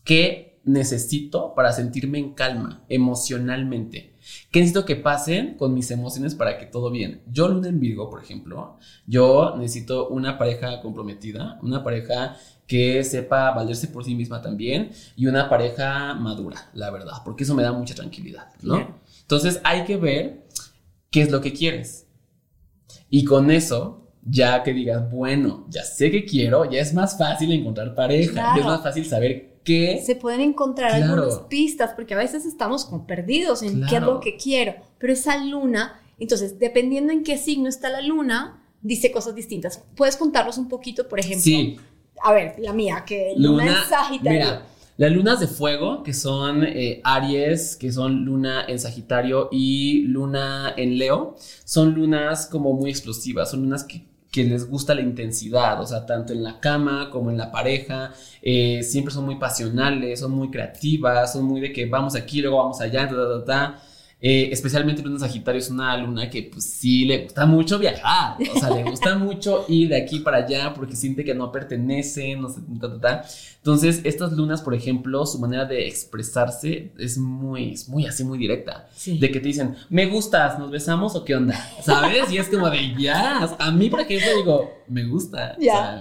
[0.05, 4.15] ¿qué necesito para sentirme en calma emocionalmente?
[4.51, 7.23] ¿Qué necesito que pasen con mis emociones para que todo bien?
[7.31, 13.51] Yo, luna en Virgo, por ejemplo, yo necesito una pareja comprometida, una pareja que sepa
[13.51, 17.73] valerse por sí misma también y una pareja madura, la verdad, porque eso me da
[17.73, 18.99] mucha tranquilidad, ¿no?
[19.21, 20.44] Entonces hay que ver
[21.15, 22.09] qué es lo que quieres.
[23.09, 27.53] Y con eso, ya que digas, bueno, ya sé que quiero, ya es más fácil
[27.53, 30.03] encontrar pareja, ya es más fácil saber qué.
[30.05, 34.19] Se pueden encontrar algunas pistas, porque a veces estamos como perdidos en qué es lo
[34.19, 39.37] que quiero, pero esa luna, entonces, dependiendo en qué signo está la luna, dice cosas
[39.37, 39.85] distintas.
[39.95, 41.45] ¿Puedes contarnos un poquito, por ejemplo?
[41.45, 41.79] Sí.
[42.25, 44.74] A ver, la mía, que luna, luna es Sagitario.
[44.97, 50.73] Las lunas de fuego, que son eh, Aries, que son luna en Sagitario y luna
[50.77, 55.87] en Leo, son lunas como muy explosivas, son lunas que, les gusta la intensidad, o
[55.87, 60.33] sea, tanto en la cama como en la pareja, eh, siempre son muy pasionales, son
[60.33, 63.83] muy creativas, son muy de que vamos aquí, luego vamos allá, ta, ta, ta,
[64.27, 68.59] eh, especialmente Luna Sagitario es una luna que pues sí le gusta mucho viajar, o
[68.59, 72.49] sea, le gusta mucho ir de aquí para allá porque siente que no pertenece, no
[72.49, 73.25] sé, ta, ta,
[73.59, 78.89] Entonces, estas lunas, por ejemplo, su manera de expresarse es muy, muy así, muy directa.
[79.05, 82.33] De que te dicen, me gustas, nos besamos o qué onda, ¿sabes?
[82.33, 85.55] Y es como de, ya, a mí, por ejemplo, digo, me gusta.
[85.61, 86.01] Ya.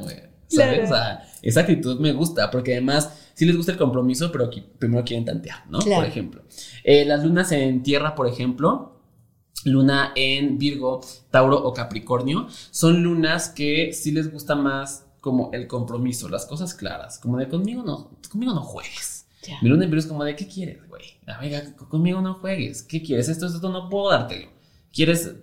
[0.56, 0.86] ¿Sabes?
[0.86, 5.04] O sea, esa actitud me gusta porque además sí les gusta el compromiso, pero primero
[5.04, 5.80] quieren tantear, ¿no?
[5.80, 6.44] Por ejemplo.
[6.84, 9.00] Eh, las lunas en tierra, por ejemplo,
[9.66, 15.68] luna en Virgo, Tauro o Capricornio, son lunas que sí les gusta más como el
[15.68, 19.26] compromiso, las cosas claras, como de conmigo no, conmigo no juegues.
[19.62, 21.04] Mi luna en Virgo es como de, ¿qué quieres, güey?
[21.28, 22.82] Amiga, conmigo no juegues.
[22.84, 23.28] ¿Qué quieres?
[23.28, 24.50] Esto, esto no puedo dártelo.
[24.94, 25.34] ¿Quieres?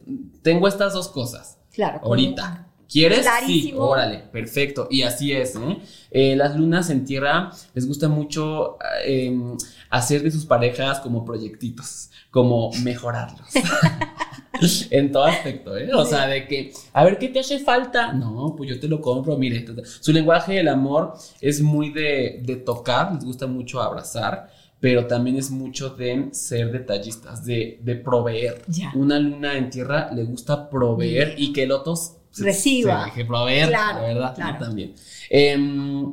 [0.42, 1.58] Tengo estas dos cosas.
[1.72, 2.00] Claro.
[2.02, 2.69] Ahorita.
[2.90, 3.26] ¿Quieres?
[3.46, 4.88] Sí, órale, perfecto.
[4.90, 5.54] Y así es.
[5.54, 5.78] ¿eh?
[6.10, 6.36] ¿eh?
[6.36, 9.56] las lunas en tierra les gusta mucho em,
[9.90, 13.48] hacer de sus parejas como proyectitos, como mejorarlos.
[14.90, 15.94] en todo aspecto, ¿eh?
[15.94, 18.12] O sea, de que, a ver, ¿qué te hace falta?
[18.12, 19.64] No, pues yo te lo compro, mire.
[19.84, 24.50] Su lenguaje del amor es muy de, de tocar, les gusta mucho abrazar
[24.80, 28.64] pero también es mucho de ser detallistas, de, de proveer.
[28.94, 31.94] Una luna en tierra le gusta proveer y que el otro
[32.38, 33.10] reciba.
[33.14, 34.94] Se proveer, la verdad, también.
[35.28, 36.12] Em,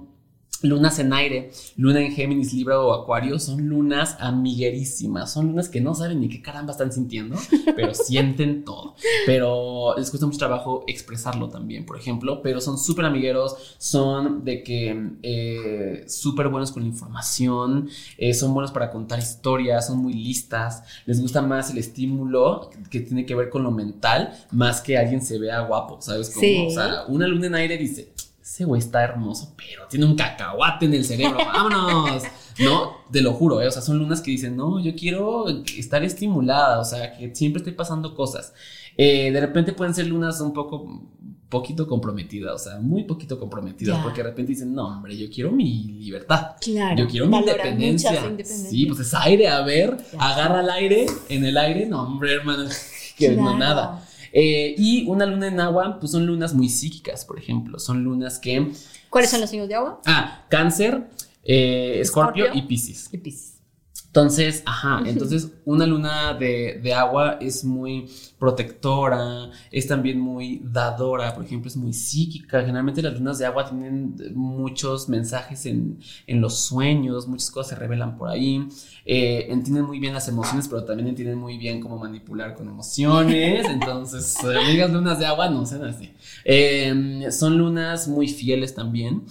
[0.64, 5.82] Lunas en aire, luna en Géminis, Libra o Acuario son lunas amiguerísimas, son lunas que
[5.82, 7.36] no saben ni qué caramba están sintiendo,
[7.76, 8.96] pero sienten todo.
[9.28, 14.64] Pero les cuesta mucho trabajo expresarlo también, por ejemplo, pero son súper amigueros, son de
[14.64, 20.14] que eh, súper buenos con la información, eh, son buenos para contar historias, son muy
[20.14, 24.98] listas, les gusta más el estímulo que tiene que ver con lo mental, más que
[24.98, 26.32] alguien se vea guapo, ¿sabes?
[26.32, 28.12] Como, O sea, una luna en aire dice
[28.58, 32.24] ese güey está hermoso, pero tiene un cacahuate en el cerebro, vámonos.
[32.58, 33.68] No, te lo juro, ¿eh?
[33.68, 35.46] o sea, son lunas que dicen, no, yo quiero
[35.78, 38.56] estar estimulada, o sea, que siempre esté pasando cosas.
[38.98, 41.04] Eh, de repente pueden ser lunas un poco,
[41.50, 45.52] poquito comprometidas, o sea, muy poquito comprometidas, porque de repente dicen, no, hombre, yo quiero
[45.52, 46.56] mi libertad.
[46.60, 46.98] Claro.
[46.98, 48.36] Yo quiero mi independencia.
[48.44, 52.68] Sí, pues es aire, a ver, agarra el aire, en el aire, no, hombre, hermano,
[53.20, 54.04] que no nada.
[54.40, 57.80] Eh, y una luna en agua, pues son lunas muy psíquicas, por ejemplo.
[57.80, 58.72] Son lunas que.
[59.10, 60.00] ¿Cuáles son los signos de agua?
[60.06, 61.10] Ah, Cáncer,
[61.44, 63.10] eh, Escorpio y Piscis.
[63.12, 63.57] Y Piscis.
[64.18, 71.36] Entonces, ajá, entonces una luna de, de, agua es muy protectora, es también muy dadora,
[71.36, 72.62] por ejemplo, es muy psíquica.
[72.62, 77.76] Generalmente las lunas de agua tienen muchos mensajes en, en los sueños, muchas cosas se
[77.76, 78.68] revelan por ahí.
[79.06, 83.68] Eh, entienden muy bien las emociones, pero también entienden muy bien cómo manipular con emociones.
[83.70, 86.12] Entonces, amigas lunas de agua no sean así.
[86.44, 89.26] Em, son lunas muy fieles también,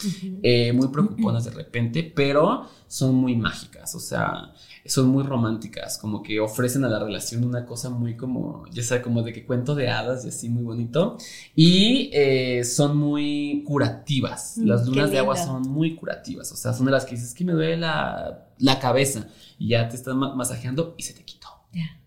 [0.44, 3.94] eh, muy preocuponas de repente, pero son muy mágicas.
[3.94, 8.64] O sea, son muy románticas, como que ofrecen a la relación una cosa muy como,
[8.70, 11.16] ya sea como de que cuento de hadas y así muy bonito.
[11.54, 14.58] Y eh, son muy curativas.
[14.58, 17.34] Mm, Las lunas de agua son muy curativas, o sea, son de las que dices
[17.34, 19.26] que me duele la, la cabeza
[19.58, 21.48] y ya te están masajeando y se te quitó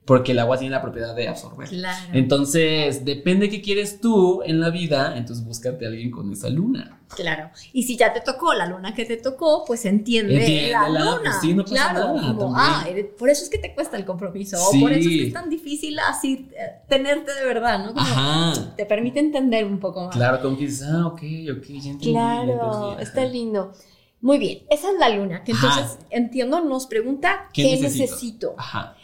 [0.09, 1.69] porque el agua tiene la propiedad de absorber.
[1.69, 2.07] Claro.
[2.13, 6.99] Entonces, depende qué quieres tú en la vida, entonces búscate a alguien con esa luna.
[7.15, 7.51] Claro.
[7.73, 11.19] Y si ya te tocó la luna que te tocó, pues entiende, la, luna.
[11.21, 12.87] Pues sí, no pasa claro, nada, ah,
[13.19, 15.47] por eso es que te cuesta el compromiso, o por eso es que es tan
[15.47, 17.93] difícil así eh, tenerte de verdad, ¿no?
[17.95, 18.73] Ajá.
[18.75, 20.15] Te permite entender un poco más.
[20.15, 21.21] Claro, como que dices, ah, ok,
[21.55, 22.11] ok, ya entendí.
[22.13, 23.73] Claro, está lindo.
[24.21, 28.55] Muy bien, esa es la luna, que entonces entiendo, nos pregunta qué, necesito.
[28.57, 28.95] Ajá.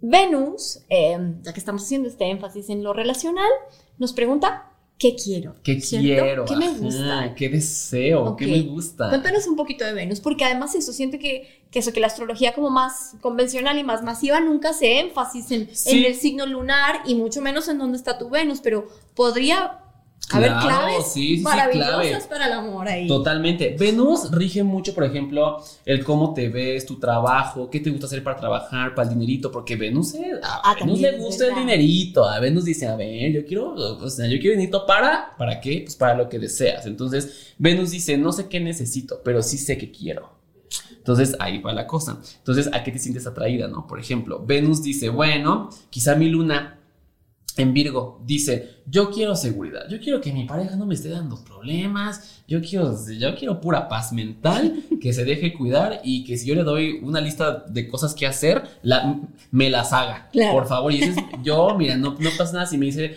[0.00, 3.50] Venus, em, ya que estamos haciendo este énfasis en lo relacional,
[3.98, 5.56] nos pregunta, ¿qué quiero?
[5.62, 6.44] ¿Qué quiero?
[6.44, 7.34] ¿Qué me gusta?
[7.34, 8.36] ¿Qué deseo?
[8.36, 9.08] ¿Qué me gusta?
[9.08, 12.54] Cuéntanos un poquito de Venus, porque además eso, siento que, que eso, que la astrología
[12.54, 17.14] como más convencional y más masiva nunca hace énfasis en, en el signo lunar y
[17.14, 19.80] mucho menos en dónde está tu Venus, pero podría
[20.32, 23.08] a ver, claves sí, maravillosas para el amor ahí.
[23.08, 23.76] Totalmente.
[23.78, 28.22] Venus rige mucho, por ejemplo, el cómo te ves, tu trabajo, qué te gusta hacer
[28.22, 32.24] para trabajar, para el dinerito, porque Venus, a ah, Venus le gusta el dinerito.
[32.24, 35.82] A Venus dice, a ver, yo quiero, o sea, yo quiero dinerito para, ¿para qué?
[35.84, 36.86] Pues para lo que deseas.
[36.86, 40.38] Entonces, Venus dice, no sé qué necesito, pero sí sé qué quiero.
[40.96, 42.20] Entonces ahí va la cosa.
[42.38, 43.86] Entonces, ¿a qué te sientes atraída, no?
[43.86, 46.79] Por ejemplo, Venus dice, bueno, quizá mi luna
[47.56, 51.42] en Virgo dice, yo quiero seguridad, yo quiero que mi pareja no me esté dando
[51.42, 56.46] problemas, yo quiero, yo quiero pura paz mental, que se deje cuidar y que si
[56.46, 60.92] yo le doy una lista de cosas que hacer, la, me las haga, por favor.
[60.92, 61.00] Y
[61.42, 63.16] yo, mira, no, no pasa nada si me dice,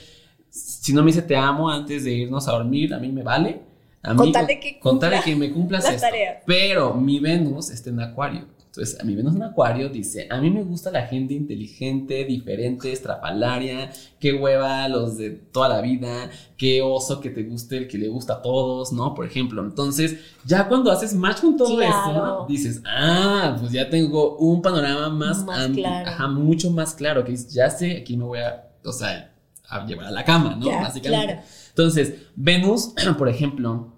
[0.49, 3.61] si no me dice te amo antes de irnos a dormir, a mí me vale.
[4.01, 4.79] A mí, que,
[5.23, 6.07] que me cumplas esto.
[6.45, 8.47] Pero mi Venus está en Acuario.
[8.75, 12.91] Entonces, a mí menos un acuario dice, a mí me gusta la gente inteligente, diferente,
[12.91, 17.99] estrafalaria, qué hueva los de toda la vida, qué oso que te guste el que
[17.99, 19.13] le gusta a todos, ¿no?
[19.13, 24.37] Por ejemplo, entonces, ya cuando haces match con todo eso, dices, ah, pues ya tengo
[24.37, 26.09] un panorama más, claro.
[26.09, 29.35] ajá, mucho más claro, que ya sé, aquí me voy a, o sea,
[29.69, 30.65] a llevar a la cama, ¿no?
[30.65, 31.41] Básicamente.
[31.69, 33.93] Entonces, Venus, por ejemplo,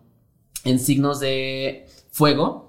[0.66, 2.65] en signos de fuego,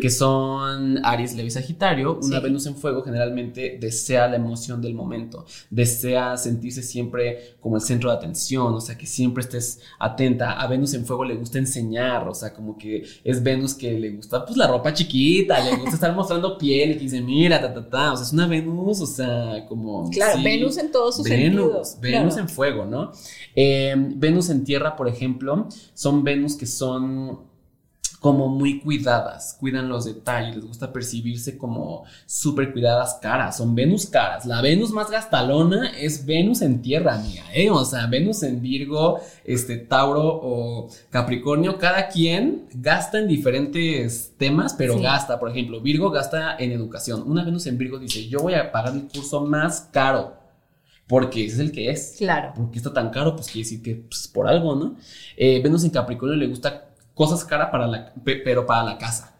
[0.00, 2.18] que son Aries, Leo y Sagitario.
[2.22, 7.82] Una Venus en fuego generalmente desea la emoción del momento, desea sentirse siempre como el
[7.82, 10.52] centro de atención, o sea, que siempre estés atenta.
[10.52, 14.10] A Venus en fuego le gusta enseñar, o sea, como que es Venus que le
[14.10, 17.88] gusta pues la ropa chiquita, le gusta estar mostrando piel y dice, mira, ta, ta,
[17.88, 20.08] ta, o sea, es una Venus, o sea, como...
[20.10, 23.12] Claro, Venus en todos sus Venus, Venus en fuego, ¿no?
[23.54, 27.47] Eh, Venus en tierra, por ejemplo, son Venus que son
[28.20, 34.06] como muy cuidadas, cuidan los detalles, les gusta percibirse como súper cuidadas caras, son Venus
[34.06, 34.44] caras.
[34.44, 37.70] La Venus más gastalona es Venus en tierra, amiga, ¿eh?
[37.70, 44.74] O sea, Venus en Virgo, este, Tauro o Capricornio, cada quien gasta en diferentes temas,
[44.74, 47.22] pero gasta, por ejemplo, Virgo gasta en educación.
[47.24, 50.36] Una Venus en Virgo dice, yo voy a pagar el curso más caro.
[51.06, 52.16] Porque ese es el que es.
[52.18, 52.52] Claro.
[52.54, 54.96] Porque está tan caro, pues quiere decir que pues, por algo, ¿no?
[55.38, 56.87] Eh, Venus en Capricornio le gusta
[57.18, 59.34] cosas caras para la, pero para la casa.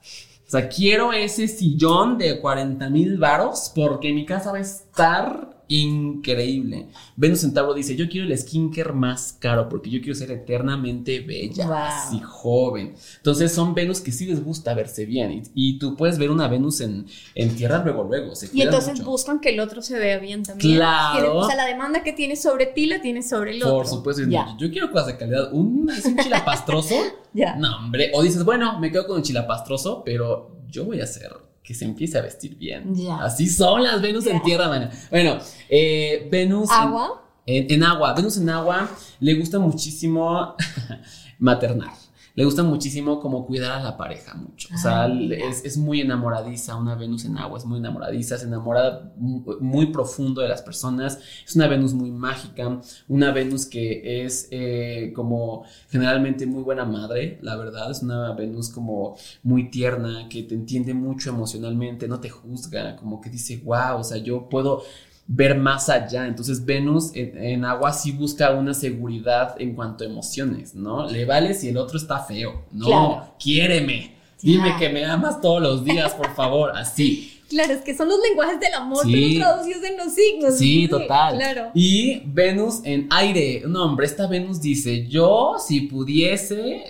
[0.46, 5.57] O sea, quiero ese sillón de 40 mil varos porque mi casa va a estar
[5.68, 6.88] increíble.
[7.16, 12.08] Venus Centauro dice, yo quiero el skincare más caro porque yo quiero ser eternamente bella
[12.12, 12.94] y joven.
[13.18, 16.80] Entonces son Venus que sí les gusta verse bien y, tú puedes ver una Venus
[16.80, 18.32] en, en tierra luego, luego.
[18.52, 20.76] y entonces buscan que el otro se vea bien también.
[20.76, 21.36] Claro.
[21.36, 23.76] o sea, la demanda que tienes sobre ti la tienes sobre el otro.
[23.76, 24.22] Por supuesto.
[24.58, 25.52] Yo quiero cosas de calidad.
[25.52, 26.94] Un, es un chilapastroso.
[27.32, 27.56] ya.
[27.56, 28.10] No, hombre.
[28.14, 31.84] O dices, bueno, me quedo con el chilapastroso, pero yo voy a hacer que se
[31.84, 32.94] empiece a vestir bien.
[33.20, 34.88] Así son las Venus en tierra, man.
[35.10, 35.36] Bueno,
[35.68, 36.70] eh, Venus.
[36.72, 37.22] ¿Agua?
[37.44, 38.14] en, agua.
[38.14, 38.88] Venus en agua
[39.20, 40.54] le gusta muchísimo
[41.38, 41.92] maternar
[42.38, 44.68] le gusta muchísimo como cuidar a la pareja mucho.
[44.72, 49.86] O sea, es, muy enamoradiza, una Venus en agua es muy enamoradiza, se enamora muy
[49.86, 51.18] profundo de las personas.
[51.44, 57.40] Es una Venus muy mágica, una Venus que es eh, como generalmente muy buena madre,
[57.42, 57.90] la verdad.
[57.90, 63.20] Es una Venus como muy tierna, que te entiende mucho emocionalmente, no te juzga, como
[63.20, 64.84] que dice, wow, o sea, yo puedo
[65.28, 66.26] ver más allá.
[66.26, 71.08] Entonces Venus en, agua sí busca una seguridad en cuanto a emociones, ¿no?
[71.08, 75.84] Le vale si el otro está feo, no, quiéreme, dime que me amas todos los
[75.84, 77.37] días, por favor, así.
[77.48, 79.38] Claro, es que son los lenguajes del amor, sí.
[79.38, 80.58] traducidos en los signos.
[80.58, 81.36] Sí, total.
[81.36, 81.70] Claro.
[81.74, 83.62] Y Venus en aire.
[83.66, 86.84] No, hombre, esta Venus dice, yo si pudiese,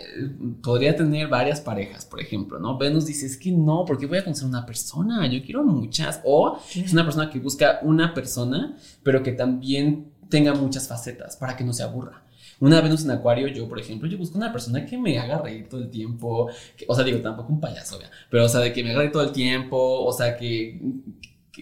[0.62, 2.76] podría tener varias parejas, por ejemplo, ¿no?
[2.76, 6.20] Venus dice, es que no, porque voy a conocer una persona, yo quiero muchas.
[6.24, 11.56] O es una persona que busca una persona, pero que también tenga muchas facetas para
[11.56, 12.22] que no se aburra.
[12.60, 15.68] Una Venus en Acuario, yo, por ejemplo, yo busco una persona que me haga reír
[15.68, 16.50] todo el tiempo.
[16.86, 17.98] o sea, digo, tampoco un payaso,
[18.30, 20.80] pero, o sea, de que me haga reír todo el tiempo, o sea, que,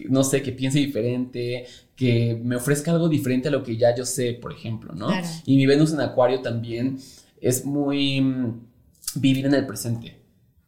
[0.09, 4.05] no sé, que piense diferente, que me ofrezca algo diferente a lo que ya yo
[4.05, 5.09] sé, por ejemplo, ¿no?
[5.45, 6.97] Y mi Venus en Acuario también
[7.39, 8.61] es muy mm,
[9.15, 10.19] vivir en el presente.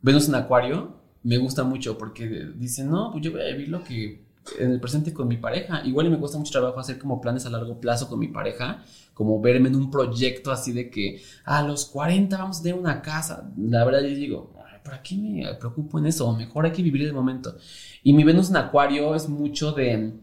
[0.01, 3.83] Venus en Acuario me gusta mucho porque dice, no, pues yo voy a vivir lo
[3.83, 5.81] que en el presente con mi pareja.
[5.85, 8.83] Igual y me cuesta mucho trabajo hacer como planes a largo plazo con mi pareja,
[9.13, 13.01] como verme en un proyecto así de que a los 40 vamos a tener una
[13.01, 13.49] casa.
[13.57, 16.31] La verdad yo digo, ¿para qué me preocupo en eso?
[16.33, 17.55] Mejor hay que vivir el momento.
[18.03, 20.13] Y mi Venus en Acuario es mucho de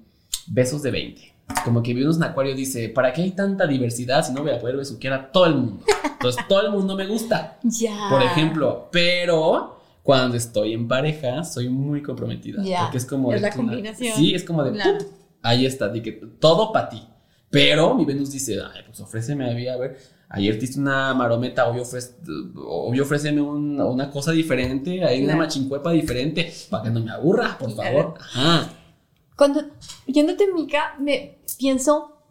[0.49, 1.35] besos de 20.
[1.65, 4.59] Como que Venus en Acuario dice, ¿para qué hay tanta diversidad si no voy a
[4.59, 5.85] poder besuquear a todo el mundo?
[6.05, 7.59] Entonces todo el mundo me gusta.
[7.63, 8.09] Ya.
[8.11, 9.76] Por ejemplo, pero
[10.07, 12.63] cuando estoy en pareja soy muy comprometida.
[12.83, 13.33] Porque es como...
[13.33, 14.17] Es la combinación.
[14.17, 14.81] sí, es como de...
[15.43, 17.03] Ahí está, de que todo para ti.
[17.51, 19.99] Pero mi Venus dice, ay, pues ofréceme a ver,
[20.29, 22.15] ayer te hice una marometa, hoy, ofrece,
[22.55, 27.73] hoy ofréceme una cosa diferente, hay una machincuepa diferente, para que no me aburra, por
[27.75, 28.15] favor.
[28.21, 28.71] Ajá.
[29.37, 29.61] Cuando,
[30.07, 32.23] yéndote, Mica, me pienso,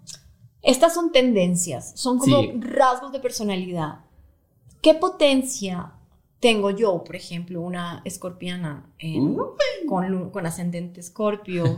[0.62, 4.00] estas son tendencias, son como rasgos de personalidad.
[4.82, 5.95] ¿Qué potencia
[6.40, 8.92] tengo yo, por ejemplo, una escorpiana
[9.88, 11.78] con, con ascendente escorpio,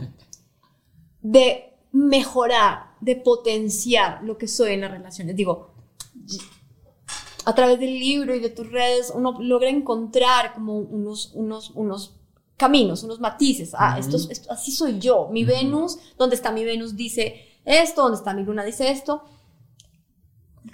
[1.22, 5.36] de mejorar, de potenciar lo que soy en las relaciones.
[5.36, 5.72] Digo,
[7.44, 12.20] a través del libro y de tus redes uno logra encontrar como unos, unos, unos
[12.58, 13.72] caminos, unos matices.
[13.74, 14.18] Ah, esto,
[14.50, 15.28] así soy yo.
[15.32, 19.22] Mi Venus, donde está mi Venus dice esto, donde está mi Luna dice esto.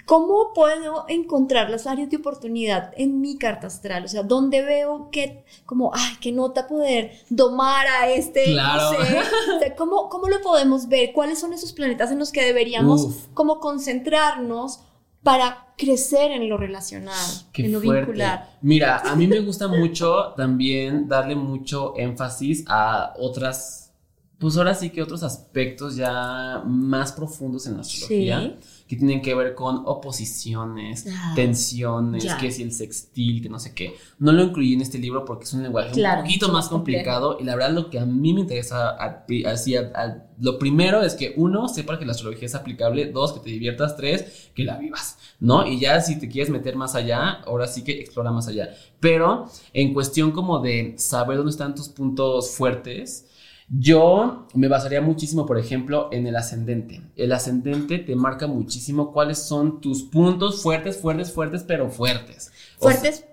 [0.05, 4.05] ¿Cómo puedo encontrar las áreas de oportunidad en mi carta astral?
[4.05, 8.91] O sea, ¿dónde veo que, como, ay, qué nota poder domar a este, claro.
[8.91, 11.11] no sé, ¿cómo, ¿cómo, lo podemos ver?
[11.13, 14.81] ¿Cuáles son esos planetas en los que deberíamos como concentrarnos
[15.23, 18.57] para crecer en lo relacional, en lo vincular?
[18.61, 23.93] Mira, a mí me gusta mucho también darle mucho énfasis a otras,
[24.39, 28.39] pues ahora sí que otros aspectos ya más profundos en la astrología.
[28.39, 33.57] Sí que tienen que ver con oposiciones, ah, tensiones, que si el sextil, que no
[33.57, 33.95] sé qué.
[34.19, 37.45] No lo incluí en este libro porque es un lenguaje un poquito más complicado y
[37.45, 38.91] la verdad lo que a mí me interesa
[39.45, 39.75] así,
[40.39, 43.97] lo primero es que uno, sepa que la astrología es aplicable, dos, que te diviertas,
[43.97, 45.65] tres, que la vivas, ¿no?
[45.65, 48.69] Y ya si te quieres meter más allá, ahora sí que explora más allá.
[48.99, 53.25] Pero en cuestión como de saber dónde están tus puntos fuertes,
[53.67, 57.01] yo me basaría muchísimo, por ejemplo, en el ascendente.
[57.15, 62.51] El ascendente te marca muchísimo cuáles son tus puntos fuertes, fuertes, fuertes, pero fuertes.
[62.77, 63.25] ¿Fuertes?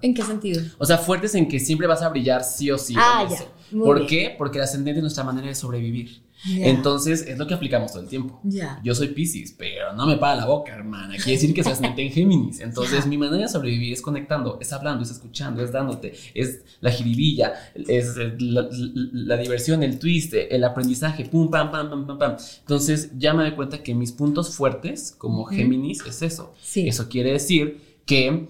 [0.00, 0.62] ¿En qué sentido?
[0.78, 2.94] O sea, fuertes en que siempre vas a brillar sí o sí.
[2.96, 3.44] Ah, ya.
[3.76, 4.34] ¿Por qué?
[4.38, 6.22] Porque el ascendente es nuestra manera de sobrevivir.
[6.48, 8.40] Entonces, es lo que aplicamos todo el tiempo.
[8.82, 11.14] Yo soy Pisces, pero no me para la boca, hermana.
[11.16, 12.60] Quiere decir que soy ascendente en Géminis.
[12.60, 16.90] Entonces, mi manera de sobrevivir es conectando, es hablando, es escuchando, es dándote, es la
[16.90, 22.36] jiribilla, es la, diversión, el twist, el aprendizaje, pum, pam, pam, pam, pam, pam.
[22.60, 26.54] Entonces, ya me doy cuenta que mis puntos fuertes como Géminis es eso.
[26.74, 28.48] Eso quiere decir que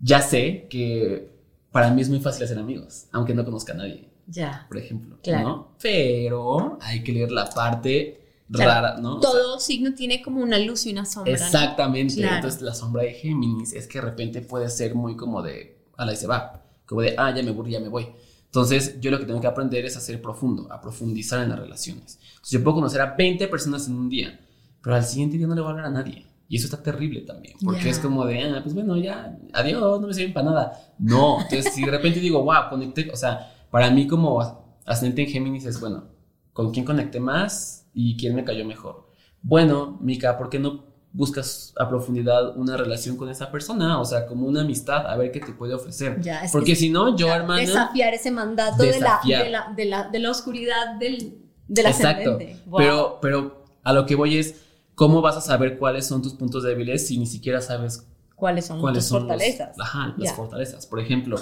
[0.00, 1.32] ya sé que
[1.72, 4.13] para mí es muy fácil hacer amigos, aunque no conozca a nadie.
[4.26, 4.66] Ya.
[4.68, 5.18] Por ejemplo.
[5.22, 5.48] Claro.
[5.48, 5.68] ¿no?
[5.80, 9.16] Pero hay que leer la parte rara, ¿no?
[9.16, 11.32] O sea, Todo signo tiene como una luz y una sombra.
[11.32, 11.38] ¿no?
[11.38, 12.14] Exactamente.
[12.16, 12.36] Claro.
[12.36, 16.04] Entonces la sombra de Géminis es que de repente puede ser muy como de, a
[16.04, 18.06] la y se va, como de, ah, ya me aburrí, ya me voy.
[18.46, 21.58] Entonces yo lo que tengo que aprender es a ser profundo, a profundizar en las
[21.58, 22.18] relaciones.
[22.22, 24.38] Entonces yo puedo conocer a 20 personas en un día,
[24.82, 26.26] pero al siguiente día no le voy a hablar a nadie.
[26.46, 27.90] Y eso está terrible también, porque Ya.
[27.90, 30.94] es como de, ah, pues bueno, ya, adiós, no me sirven para nada.
[30.98, 34.40] No, entonces si de repente digo, wow, conecté, o sea, para mí como
[34.86, 36.04] ascendente en Géminis es, bueno,
[36.52, 39.08] ¿con quién conecté más y quién me cayó mejor?
[39.42, 44.00] Bueno, Mika, ¿por qué no buscas a profundidad una relación con esa persona?
[44.00, 46.20] O sea, como una amistad, a ver qué te puede ofrecer.
[46.20, 47.62] Ya, es Porque que si no, yo, hermana...
[47.62, 49.42] Desafiar ese mandato de la, Desafiar.
[49.44, 52.30] de, la, de, la, de la oscuridad del, del Exacto.
[52.34, 52.60] ascendente.
[52.66, 52.78] Wow.
[52.78, 54.54] Pero, pero a lo que voy es,
[54.94, 58.06] ¿cómo vas a saber cuáles son tus puntos débiles si ni siquiera sabes
[58.36, 59.76] ¿Cuáles son cuáles tus son los- fortalezas?
[59.80, 60.36] ajá, las Ya.
[60.36, 60.86] fortalezas.
[60.86, 61.38] Por ejemplo,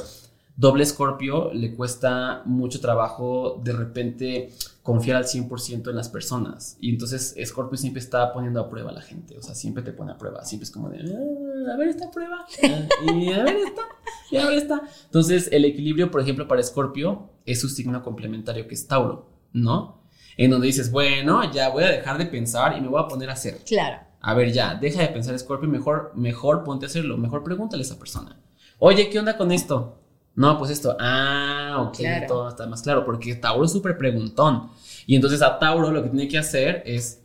[0.56, 4.50] doble escorpio le cuesta mucho trabajo de repente
[4.82, 6.76] confiar al 100% en las personas.
[6.80, 9.38] Y entonces Escorpio siempre está poniendo a prueba a la gente.
[9.38, 10.44] O sea, siempre te pone a prueba.
[10.44, 12.44] Siempre es como de, "Ah, a ver esta prueba.
[12.64, 13.82] ah, Y a ver esta.
[14.30, 14.82] Y a ver esta.
[15.04, 20.02] Entonces, el equilibrio, por ejemplo, para Escorpio es su signo complementario que es Tauro, ¿no?
[20.36, 23.30] En donde dices, bueno, ya voy a dejar de pensar y me voy a poner
[23.30, 23.58] a hacer.
[23.66, 23.98] Claro.
[24.20, 27.86] A ver, ya, deja de pensar Scorpio, mejor, mejor ponte a hacerlo, mejor pregúntale a
[27.86, 28.40] esa persona.
[28.78, 30.01] Oye, ¿qué onda con esto?
[30.34, 32.26] No, pues esto, ah, ok, Claro.
[32.26, 34.70] todo está más claro, porque Tauro es súper preguntón.
[35.06, 37.20] Y entonces a Tauro lo que tiene que hacer es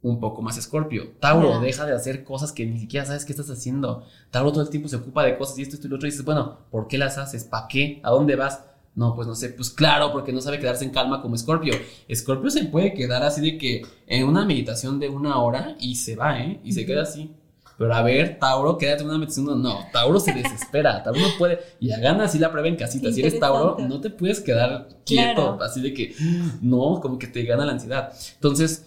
[0.00, 1.12] un poco más Scorpio.
[1.20, 4.04] Tauro, deja de hacer cosas que ni siquiera sabes qué estás haciendo.
[4.30, 6.06] Tauro todo el tiempo se ocupa de cosas y esto, esto y lo otro.
[6.08, 7.44] Y dices, bueno, ¿por qué las haces?
[7.44, 8.00] ¿Para qué?
[8.02, 8.64] ¿A dónde vas?
[8.94, 11.72] No, pues no sé, pues claro, porque no sabe quedarse en calma como Scorpio.
[12.14, 16.14] Scorpio se puede quedar así de que en una meditación de una hora y se
[16.14, 16.60] va, ¿eh?
[16.62, 17.34] Y se queda así.
[17.78, 19.60] Pero a ver, Tauro, quédate una meditación.
[19.62, 21.02] No, Tauro se desespera.
[21.04, 21.58] Tauro no puede.
[21.80, 23.10] Y hagan así la prueba en casita.
[23.12, 25.34] Si eres Tauro, no te puedes quedar quieto.
[25.34, 25.62] Claro.
[25.62, 26.14] Así de que,
[26.60, 28.12] no, como que te gana la ansiedad.
[28.34, 28.86] Entonces,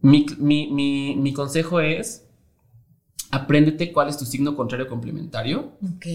[0.00, 2.24] mi, mi, mi, mi consejo es:
[3.30, 6.06] apréndete cuál es tu signo contrario complementario Ok.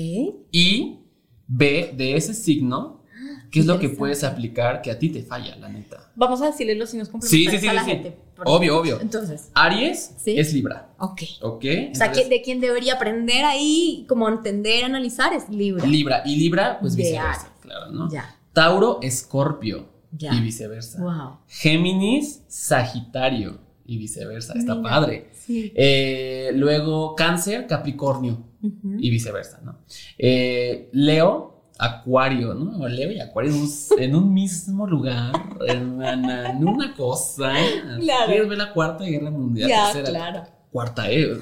[0.51, 0.99] y
[1.47, 3.03] ve de ese signo
[3.51, 6.11] qué es lo que puedes aplicar que a ti te falla, la neta.
[6.16, 7.91] Vamos a decirle los signos Sí, complementarios sí, sí, a la sí, sí.
[7.95, 8.18] gente.
[8.45, 8.99] Obvio, obvio.
[9.01, 10.37] Entonces, Aries Sí.
[10.39, 11.21] es Libra, ok.
[11.41, 11.55] ¿ok?
[11.55, 15.85] O sea, Entonces, de quien debería aprender ahí, como entender, analizar, es Libra.
[15.85, 17.51] Libra y Libra, pues De viceversa, Aries.
[17.61, 18.09] claro, ¿no?
[18.11, 18.35] Ya.
[18.53, 20.33] Tauro, Escorpio Ya.
[20.33, 21.01] y viceversa.
[21.01, 21.37] Wow.
[21.47, 24.53] Géminis, Sagitario y viceversa.
[24.57, 24.89] Está Mira.
[24.89, 25.29] padre.
[25.33, 25.71] Sí.
[25.75, 29.77] Eh, luego Cáncer, Capricornio y viceversa, ¿no?
[30.17, 32.80] Eh, Leo, Acuario, ¿no?
[32.84, 33.69] O Leo y Acuario en un,
[33.99, 35.32] en un mismo lugar,
[35.67, 37.53] hermana, en una cosa.
[37.99, 38.26] Claro.
[38.28, 39.69] ¿Quieres ver la cuarta guerra mundial?
[39.69, 40.43] Ya, tercera, claro.
[40.71, 41.38] Cuarta, ¿eh?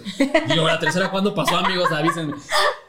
[0.49, 1.91] Digo, la tercera, ¿cuándo pasó, amigos?
[1.91, 2.33] Avísenme.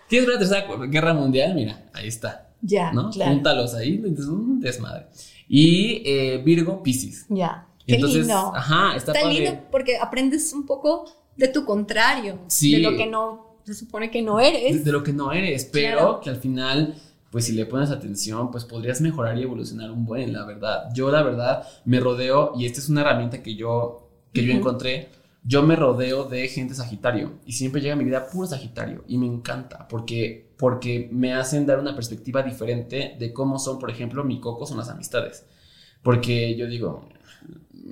[0.08, 1.54] ¿Quieres ver la tercera guerra mundial?
[1.54, 3.10] Mira, ahí está, Ya, ¿no?
[3.10, 3.32] claro.
[3.32, 5.06] Júntalos ahí, entonces un desmadre.
[5.48, 7.26] Y eh, Virgo, Piscis.
[7.28, 7.66] Ya.
[7.86, 8.52] Qué Entonces, lindo.
[8.54, 9.40] ajá, está, Está padre.
[9.40, 11.04] lindo porque aprendes un poco
[11.36, 12.72] de tu contrario, Sí.
[12.72, 14.84] de lo que no se supone que no eres.
[14.84, 16.20] de lo que no eres, pero Claro.
[16.20, 16.94] que al final,
[17.32, 20.90] pues si le pones atención, pues podrías mejorar y evolucionar un buen, la verdad.
[20.94, 25.08] Yo la verdad me rodeo, y esta es una herramienta que yo, que yo encontré,
[25.42, 29.16] yo me rodeo de gente Sagitario, y siempre llega a mi vida puro Sagitario, y
[29.16, 34.22] me encanta, porque, porque me hacen dar una perspectiva diferente de cómo son, por ejemplo,
[34.24, 35.46] mi coco son las amistades.
[36.02, 37.08] Porque yo digo,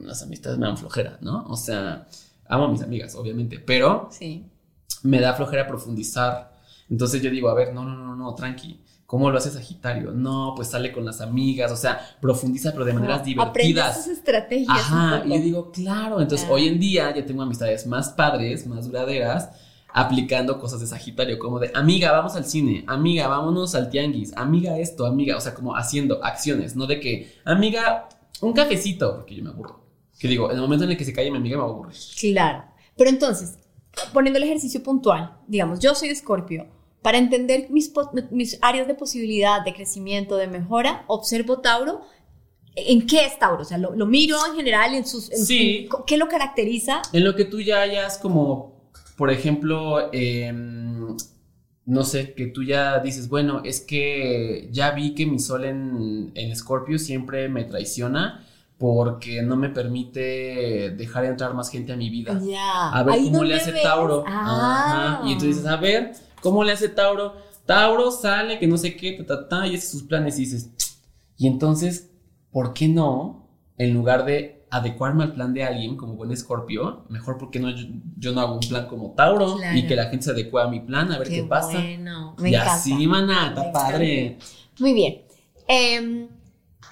[0.04, 1.44] las amistades me dan flojera, ¿no?
[1.48, 2.06] O sea,
[2.46, 4.44] amo a mis amigas, obviamente, pero Sí.
[5.02, 6.52] me da flojera profundizar.
[6.90, 8.80] Entonces yo digo, a ver, no, no, no, no, tranqui.
[9.10, 10.12] ¿Cómo lo hace Sagitario?
[10.12, 13.34] No, pues sale con las amigas, o sea, profundiza, pero de maneras Aprendes
[13.74, 14.04] divertidas.
[14.04, 14.68] sus estrategias.
[14.70, 16.54] Ajá, y yo digo, claro, entonces Claro.
[16.62, 19.50] hoy en día ya tengo amistades más padres, más duraderas,
[19.92, 24.78] aplicando cosas de Sagitario, como de, amiga, vamos al cine, amiga, vámonos al tianguis, amiga
[24.78, 28.08] esto, amiga, o sea, como haciendo acciones, no de que, amiga,
[28.42, 29.80] un cafecito, porque yo me aburro.
[30.20, 31.94] Que digo, en el momento en el que se calle mi amiga me aburre.
[32.20, 32.62] Claro.
[32.96, 33.58] Pero entonces,
[34.12, 36.78] poniendo el ejercicio puntual, digamos, yo soy Escorpio.
[37.02, 37.92] Para entender mis,
[38.60, 42.02] áreas de posibilidad, de crecimiento, de mejora, observo Tauro.
[42.76, 43.62] ¿En qué es Tauro?
[43.62, 45.30] O sea, lo, lo miro en general, en sus...
[45.32, 45.88] en- Sí.
[46.06, 47.02] ¿Qué lo caracteriza?
[47.12, 48.74] En lo que tú ya hayas como,
[49.16, 51.16] por ejemplo, em,
[51.86, 56.30] no sé, que tú ya dices, bueno, es que ya vi que mi sol en,
[56.34, 58.46] en Scorpio siempre me traiciona
[58.78, 62.40] porque no me permite dejar entrar más gente a mi vida.
[62.46, 62.90] Ya.
[62.90, 64.24] A ver Ahí cómo le hace ves- Tauro.
[64.26, 65.18] Ah.
[65.20, 65.28] Ajá.
[65.28, 67.34] Y tú dices, a ver, ¿cómo le hace Tauro?
[67.66, 70.70] Tauro sale, que no sé qué, ta, ta, ta, y hace sus planes y dices,
[71.36, 72.10] y entonces,
[72.50, 73.48] ¿por qué no?
[73.78, 77.70] En lugar de adecuarme al plan de alguien como buen escorpio, mejor porque no,
[78.16, 80.80] yo, no hago un plan como Tauro y que la gente se adecue a mi
[80.80, 81.72] plan, a ver qué, pasa.
[81.72, 82.74] Bueno, me y encanta.
[82.74, 84.38] así, maná, está padre.
[84.78, 85.22] Muy bien.
[85.66, 86.28] Em,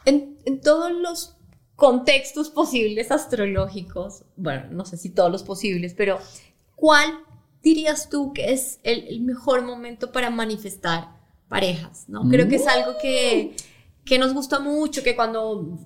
[0.05, 1.37] en, en todos los
[1.77, 6.19] contextos posibles astrológicos, bueno, no sé si todos los posibles, pero
[6.75, 7.21] ¿cuál
[7.63, 11.09] dirías tú que es el, mejor momento para manifestar
[11.49, 12.05] parejas?
[12.09, 12.29] ¿no?
[12.29, 13.57] Creo que es algo que,
[14.05, 15.79] que nos gusta mucho, que cuando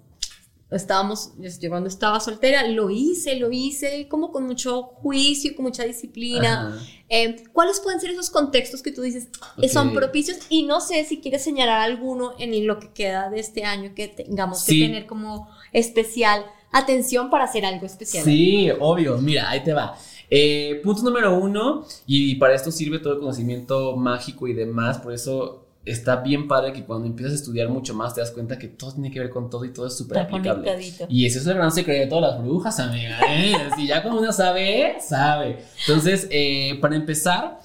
[0.76, 5.84] estábamos, yo cuando estaba soltera, lo hice, lo hice como con mucho juicio, con mucha
[5.84, 6.80] disciplina.
[7.08, 9.28] Eh, ¿Cuáles pueden ser esos contextos que tú dices
[9.70, 10.38] son propicios?
[10.48, 14.08] Y no sé si quieres señalar alguno en lo que queda de este año que
[14.08, 18.24] tengamos que tener como especial atención para hacer algo especial.
[18.24, 19.18] Sí, obvio.
[19.18, 19.96] Mira, ahí te va.
[20.34, 25.12] Eh, punto número uno, y para esto sirve todo el conocimiento mágico y demás, por
[25.12, 28.68] eso está bien padre que cuando empiezas a estudiar mucho más te das cuenta que
[28.68, 30.74] todo tiene que ver con todo y todo es súper aplicable.
[31.10, 33.18] Y ese es el gran secreto de todas las brujas, amiga.
[33.28, 33.52] ¿eh?
[33.76, 35.58] si ya como uno sabe, sabe.
[35.86, 37.60] Entonces, eh, para empezar,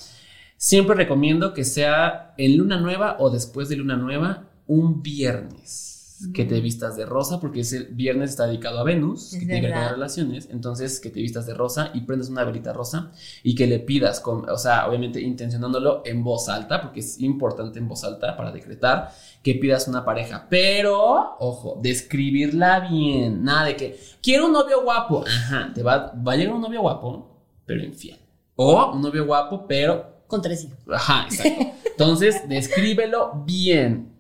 [0.57, 5.96] siempre recomiendo que sea en luna nueva o después de luna nueva, un viernes
[6.33, 9.67] que te vistas de rosa, porque ese viernes está dedicado a Venus, que tiene que
[9.67, 13.11] ver con relaciones, entonces que te vistas de rosa y prendes una velita rosa
[13.43, 17.79] y que le pidas, con, o sea, obviamente intencionándolo en voz alta, porque es importante
[17.79, 19.11] en voz alta para decretar,
[19.43, 25.23] que pidas una pareja, pero, ojo, describirla bien, nada de que, quiero un novio guapo,
[25.27, 28.17] ajá, te va, va a llegar un novio guapo, pero infiel,
[28.55, 30.17] o un novio guapo, pero...
[30.27, 30.77] Con tres hijos.
[30.91, 31.67] Ajá, exacto.
[31.85, 34.16] Entonces, descríbelo bien.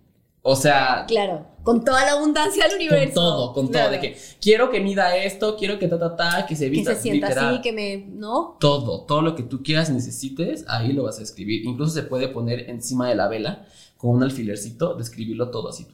[0.49, 1.03] O sea.
[1.09, 3.13] Claro, con toda la abundancia del universo.
[3.13, 3.91] Con todo, con todo.
[3.91, 6.91] De que quiero que mida esto, quiero que ta, ta, ta, que se vista.
[6.91, 7.97] Que se sienta así, que me.
[7.97, 8.55] ¿No?
[8.57, 11.65] Todo, todo lo que tú quieras y necesites, ahí lo vas a escribir.
[11.65, 13.65] Incluso se puede poner encima de la vela
[13.97, 15.85] con un alfilercito, describirlo todo así.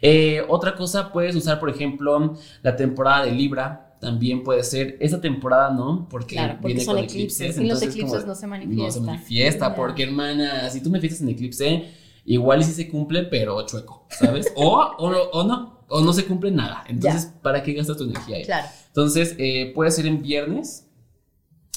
[0.00, 4.96] Eh, otra cosa, puedes usar, por ejemplo, la temporada de Libra también puede ser.
[5.00, 7.58] Esa temporada no, porque, viene con eclipses.
[7.58, 8.84] y los eclipses no se manifiesta.
[8.84, 13.24] No se manifiesta, porque hermana, si tú me fijas en eclipse, igual sí se cumple,
[13.24, 14.52] pero chueco, ¿sabes?
[14.56, 16.84] o, o, no, o no se cumple nada.
[16.88, 18.44] Entonces, ¿para qué gastas tu energía ahí?
[18.44, 18.66] Claro.
[18.88, 20.88] Entonces, eh, puede ser en viernes,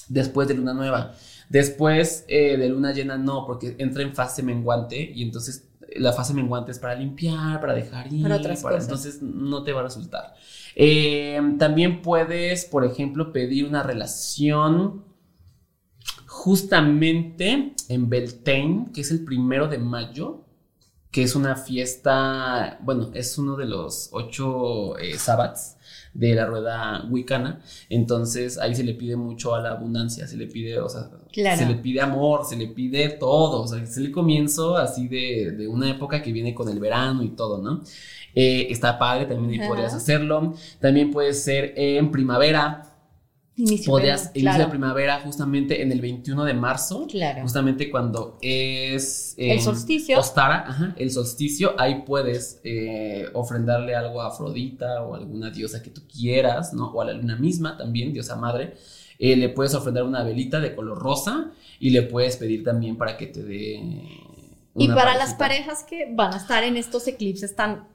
[0.08, 1.14] después de luna nueva.
[1.50, 6.34] Después eh, de luna llena, no, porque entra en fase menguante y entonces la fase
[6.34, 8.84] menguante es para limpiar, para dejar ir, para otras cosas.
[8.84, 10.34] entonces no te va a resultar.
[10.76, 15.06] Eh, también puedes, por ejemplo, pedir una relación
[16.48, 20.46] justamente en Beltane, que es el primero de mayo,
[21.12, 25.76] que es una fiesta, bueno, es uno de los ocho eh, sabbats
[26.14, 30.48] de la rueda wicana, entonces ahí se le pide mucho a la abundancia, se le
[30.48, 34.14] pide, o sea, se le pide amor, se le pide todo, o sea, es el
[34.14, 37.82] comienzo así de, una época que viene con el verano y todo, ¿no?
[38.34, 42.87] Eh, está padre, también ahí podrías hacerlo, también puede ser en primavera,
[43.58, 47.08] Inicio podrías iniciar la primavera justamente en el 21 de marzo.
[47.10, 47.42] Claro.
[47.42, 49.34] Justamente cuando es.
[49.36, 50.20] el solsticio.
[50.20, 51.74] Ostara, ajá, el solsticio.
[51.80, 56.92] Ahí puedes eh, ofrendarle algo a Afrodita o alguna diosa que tú quieras, ¿no?
[56.92, 58.76] O a la luna misma también, diosa madre.
[59.18, 63.18] Eh, le puedes ofrendar una velita de color rosa y le puedes pedir también para
[63.18, 63.82] que te dé.
[64.76, 67.88] y para las parejas que van a estar en estos eclipses tan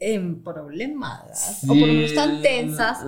[0.00, 3.04] en problemadas o por lo menos tan tensas,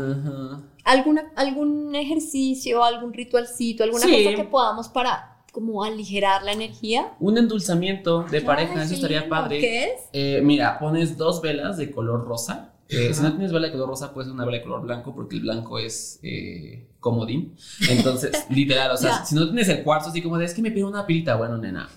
[0.85, 7.13] alguna, algún ejercicio, algún ritualcito, alguna cosa que podamos para como aligerar la energía.
[7.21, 9.61] Un endulzamiento de pareja, eso estaría padre.
[9.61, 10.01] ¿Qué es?
[10.13, 12.73] Eh, mira, pones dos velas de color rosa.
[12.89, 15.37] Eh, si no tienes vela de color rosa, puedes una vela de color blanco porque
[15.37, 17.55] el blanco es eh, comodín.
[17.91, 20.71] Entonces, literal, o sea, si no tienes el cuarzo así como de, es que me
[20.71, 21.89] pido una pirita, bueno, nena,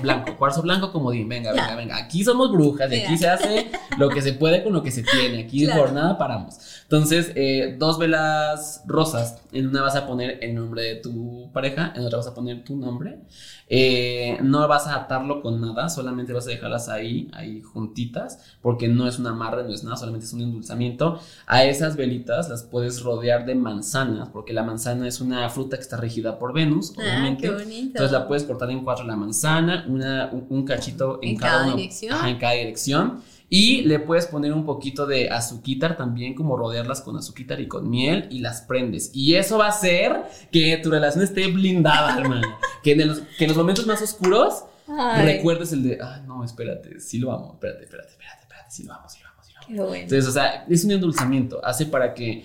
[0.00, 1.96] blanco, cuarzo blanco, comodín, venga, venga, venga.
[1.96, 5.04] Aquí somos brujas y aquí se hace lo que se puede con lo que se
[5.04, 5.44] tiene.
[5.44, 6.56] Aquí por nada paramos.
[6.82, 9.42] Entonces, eh, dos velas rosas.
[9.52, 12.64] En una vas a poner el nombre de tu pareja, en otra vas a poner
[12.64, 13.20] tu nombre.
[13.68, 18.88] Eh, no vas a atarlo con nada, solamente vas a dejarlas ahí, ahí juntitas, porque
[18.88, 21.20] no es un amarre, no es nada, solamente es un endulzamiento.
[21.46, 25.82] A esas velitas las puedes rodear de manzanas, porque la manzana es una fruta que
[25.82, 27.46] está regida por Venus, ah, obviamente.
[27.46, 32.26] Entonces la puedes cortar en cuatro la manzana, una, un, cachito en, cada, dirección.
[32.26, 33.20] en cada dirección.
[33.50, 37.88] Y le puedes poner un poquito de azuquitar también, como rodearlas con azuquitar y con
[37.90, 39.10] miel y las prendes.
[39.12, 42.48] Y eso va a hacer que tu relación esté blindada, hermano.
[42.82, 47.00] que, en los, que en los momentos más oscuros recuerdes el de, ah, no, espérate,
[47.00, 49.58] sí lo amo, espérate, espérate, espérate, espérate, sí lo amo, sí lo amo, sí lo
[49.58, 49.66] amo.
[49.68, 50.02] Qué bueno.
[50.02, 52.44] Entonces, o sea, es un endulzamiento, hace para que,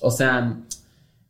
[0.00, 0.56] o sea,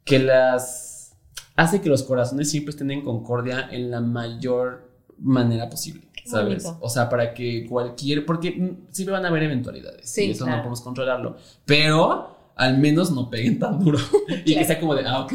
[0.05, 1.16] que las,
[1.57, 6.09] hace que los corazones siempre estén en concordia en la mayor manera posible.
[6.24, 6.70] ¿Sabes?
[6.80, 8.24] O sea, para que cualquier.
[8.24, 10.09] Porque siempre van a haber eventualidades.
[10.09, 11.36] Sí, y eso no podemos controlarlo.
[11.64, 13.98] Pero al menos no peguen tan duro.
[14.44, 15.32] y que sea como de, ah, ok.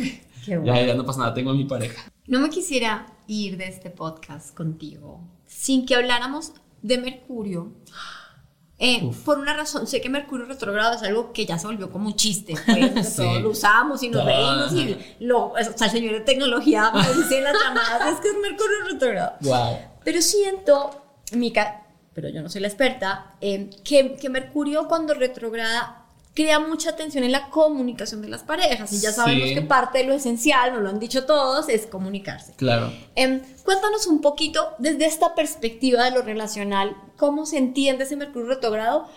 [0.47, 2.11] Ya, ya no pasa nada, tengo a mi pareja.
[2.27, 7.71] No me quisiera ir de este podcast contigo sin que habláramos de Mercurio.
[8.77, 12.07] Eh, por una razón, sé que Mercurio retrogrado es algo que ya se volvió como
[12.07, 16.13] un chiste, pues, todos lo usamos y nos reímos y lo, o sea, el señor
[16.13, 19.33] de tecnología me dice en las llamadas, es que es Mercurio retrogrado.
[19.41, 19.77] Wow.
[20.03, 26.04] Pero siento, Mica, pero yo no soy la experta, eh, que, que Mercurio cuando retrograda
[26.35, 28.91] crea mucha tensión en la comunicación de las parejas.
[28.93, 32.53] Y ya sabemos que parte de lo esencial, nos lo han dicho todos, es comunicarse.
[32.57, 32.91] Claro.
[33.15, 38.49] Em, cuéntanos un poquito desde esta perspectiva de lo relacional, cómo se entiende ese Mercurio
[38.49, 39.07] retrogrado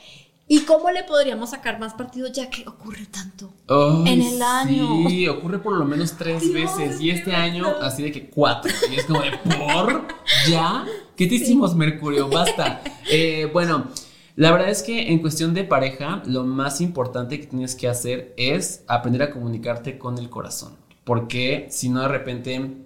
[0.47, 3.53] y cómo le podríamos sacar más partido ya que ocurre tanto
[4.07, 5.09] en el año.
[5.09, 8.73] Sí, ocurre por lo menos tres veces y este año así de que cuatro.
[8.91, 10.07] Y es como de por
[10.49, 10.87] ya.
[11.17, 12.29] ¿Qué te hicimos, Mercurio?
[12.29, 12.81] Basta.
[13.11, 13.89] Eh, bueno.
[14.39, 18.35] La verdad es que en cuestión de pareja, lo más importante que tienes que hacer
[18.37, 20.77] es aprender a comunicarte con el corazón.
[21.03, 22.77] Porque si no, de repente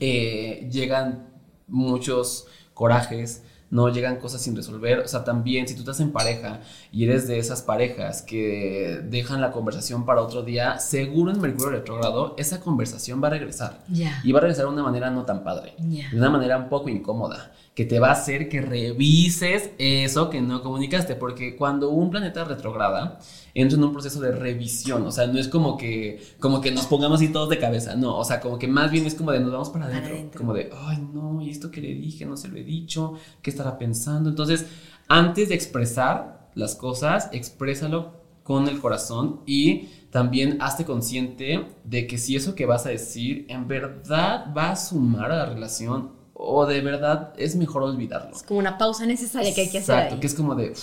[0.00, 1.28] eh, llegan
[1.68, 4.98] muchos corajes, no llegan cosas sin resolver.
[4.98, 9.40] O sea, también si tú estás en pareja y eres de esas parejas que dejan
[9.40, 13.84] la conversación para otro día, seguro en Mercurio retrógrado esa conversación va a regresar.
[14.24, 16.88] Y va a regresar de una manera no tan padre, de una manera un poco
[16.88, 22.10] incómoda que te va a hacer que revises eso que no comunicaste, porque cuando un
[22.10, 23.18] planeta retrograda,
[23.54, 26.86] entra en un proceso de revisión, o sea, no es como que, como que nos
[26.86, 29.40] pongamos así todos de cabeza, no, o sea, como que más bien es como de
[29.40, 32.48] nos vamos para adentro, como de, ay, no, y esto que le dije, no se
[32.48, 34.28] lo he dicho, ¿qué estará pensando?
[34.28, 34.66] Entonces,
[35.08, 42.18] antes de expresar las cosas, exprésalo con el corazón y también hazte consciente de que
[42.18, 46.66] si eso que vas a decir en verdad va a sumar a la relación o
[46.66, 48.34] de verdad es mejor olvidarlo.
[48.34, 49.94] Es como una pausa necesaria que hay que hacer.
[49.94, 50.74] Exacto, que es como de,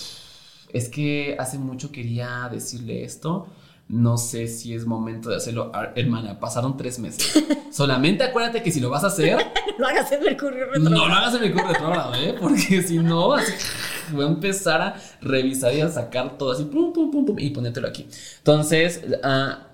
[0.72, 3.46] es que hace mucho quería decirle esto,
[3.88, 5.70] no sé si es momento de hacerlo.
[5.94, 7.44] Hermana, pasaron tres meses.
[7.72, 9.36] Solamente acuérdate que si lo vas a hacer.
[9.78, 10.90] no hagas en Mercurio retrógrado.
[10.90, 12.34] No lo hagas en Mercurio retrógrado, ¿eh?
[12.40, 13.52] Porque si no, así,
[14.12, 17.50] voy a empezar a revisar y a sacar todo así, pum, pum, pum, pum, y
[17.50, 18.06] ponértelo aquí.
[18.38, 19.66] Entonces, ah,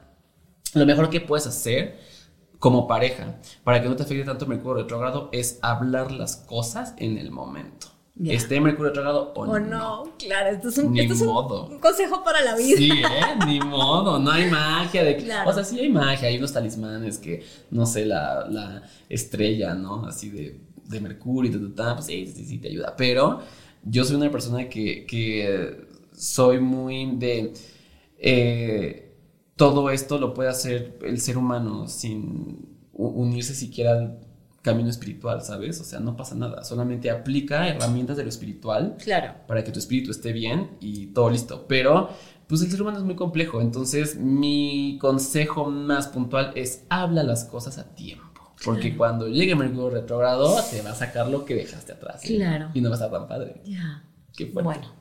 [0.75, 2.16] lo mejor que puedes hacer
[2.59, 7.19] como pareja, para que no te afecte tanto Mercurio retrógrado, es hablar las cosas en
[7.19, 7.89] el momento.
[8.25, 10.15] Esté Mercurio retrógrado o, o no.
[10.19, 12.79] Claro, esto es, un, esto un, consejo para la vida.
[12.79, 13.45] Sí, ¿eh?
[13.47, 17.45] Ni modo, no hay magia de O sea, sí hay magia, hay unos talismanes que,
[17.71, 20.07] no sé, la, la estrella, ¿no?
[20.07, 22.95] Así de, de Mercurio y pues sí, sí, sí, te ayuda.
[22.97, 23.41] Pero
[23.85, 27.53] yo soy una persona que, que soy muy de...
[28.19, 29.06] Eh,
[29.57, 34.19] todo esto lo puede hacer el ser humano sin unirse siquiera al
[34.63, 35.81] camino espiritual, ¿sabes?
[35.81, 39.35] O sea, no pasa nada, solamente aplica herramientas de lo espiritual claro.
[39.47, 41.67] para que tu espíritu esté bien y todo listo.
[41.69, 42.11] Pero,
[42.49, 47.45] pues el ser humano es muy complejo, entonces mi consejo más puntual es habla las
[47.45, 48.25] cosas a tiempo.
[48.65, 52.25] Porque cuando llegue Mercurio retrógrado, te va a sacar lo que dejaste atrás.
[52.25, 52.37] ¿eh?
[52.37, 52.71] Claro.
[52.73, 53.61] Y no va a estar tan padre.
[53.65, 54.03] Ya.
[54.35, 54.63] Qué fuerte.
[54.65, 54.93] Bueno.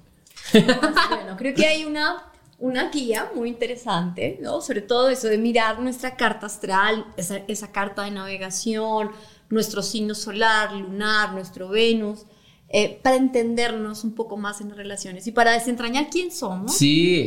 [1.10, 2.18] bueno, creo que hay una
[2.58, 4.62] una guía muy interesante, ¿no?
[4.62, 9.12] Sobre todo eso de mirar nuestra carta astral, esa, esa carta de navegación,
[9.50, 12.26] nuestro signo solar, lunar, nuestro Venus,
[12.70, 16.76] eh, para entendernos un poco más en las relaciones y para desentrañar quién somos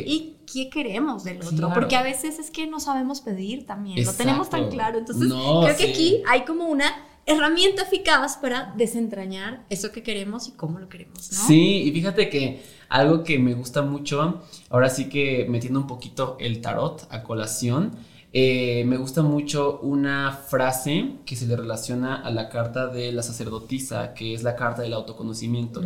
[0.05, 4.13] y qué queremos del otro, porque a veces es que no sabemos pedir también, no
[4.13, 6.93] tenemos tan claro, entonces creo que aquí hay como una
[7.29, 11.47] herramienta eficaz para desentrañar eso que queremos y cómo lo queremos, ¿no?
[11.47, 16.37] Sí, y fíjate que algo que me gusta mucho, ahora sí que metiendo un poquito
[16.39, 17.91] el tarot a colación,
[18.31, 23.23] eh, me gusta mucho una frase que se le relaciona a la carta de la
[23.23, 25.81] sacerdotisa, que es la carta del autoconocimiento.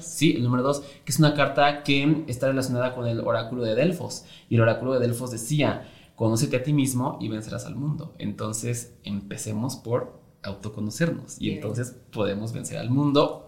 [0.00, 3.74] sí, el número dos, que es una carta que está relacionada con el oráculo de
[3.74, 4.24] Delfos.
[4.48, 8.14] Y el oráculo de Delfos decía, conócete a ti mismo y vencerás al mundo.
[8.18, 13.42] Entonces, empecemos por autoconocernos y entonces podemos vencer al mundo.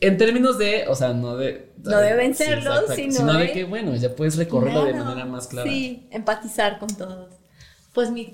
[0.00, 1.72] En términos de, o sea, no de...
[1.82, 5.70] No de vencerlo, sino, de, que, bueno, ya puedes recorrerlo de manera más clara.
[5.70, 7.34] Sí, empatizar con todos.
[7.92, 8.32] Pues mi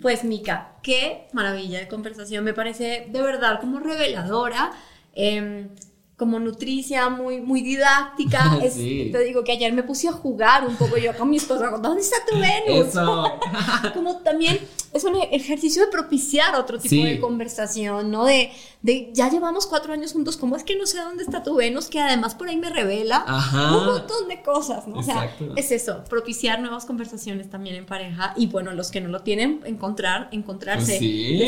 [0.00, 4.72] pues Mica, qué maravilla de conversación, me parece de verdad como reveladora.
[5.14, 5.68] Eh,
[6.16, 8.58] como nutricia, muy, muy didáctica.
[8.60, 12.00] Te digo que ayer me puse a jugar un poco yo con mi esposa, ¿dónde
[12.00, 12.94] está tu Venus?
[13.94, 14.58] como también
[14.94, 18.24] es un ejercicio de propiciar otro tipo de conversación, ¿no?
[18.24, 18.50] De,
[18.80, 21.88] de, ya llevamos cuatro años juntos, ¿cómo es que no sé dónde está tu Venus?
[21.88, 25.00] Que además por ahí me revela un montón de cosas, ¿no?
[25.00, 29.10] O sea, es eso, propiciar nuevas conversaciones también en pareja y bueno, los que no
[29.10, 30.92] lo tienen, encontrar, encontrarse.
[30.92, 31.42] Pues sí,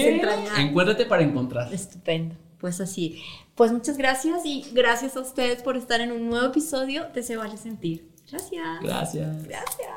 [0.58, 1.72] encuéntrate para encontrar.
[1.72, 3.22] Estupendo pues así.
[3.54, 7.36] Pues muchas gracias y gracias a ustedes por estar en un nuevo episodio de Se
[7.36, 8.08] Vale Sentir.
[8.30, 8.80] Gracias.
[8.82, 9.44] Gracias.
[9.44, 9.88] Gracias.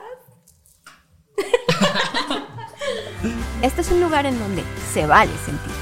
[3.61, 5.73] este es un lugar en donde se vale sentir.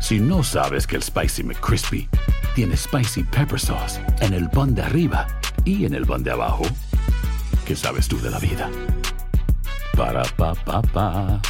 [0.00, 2.08] Si no sabes que el Spicy McCrispy
[2.54, 5.26] tiene Spicy Pepper Sauce en el pan de arriba
[5.64, 6.62] y en el pan de abajo,
[7.66, 8.70] ¿qué sabes tú de la vida?
[9.94, 11.42] Para, pa, pa, pa.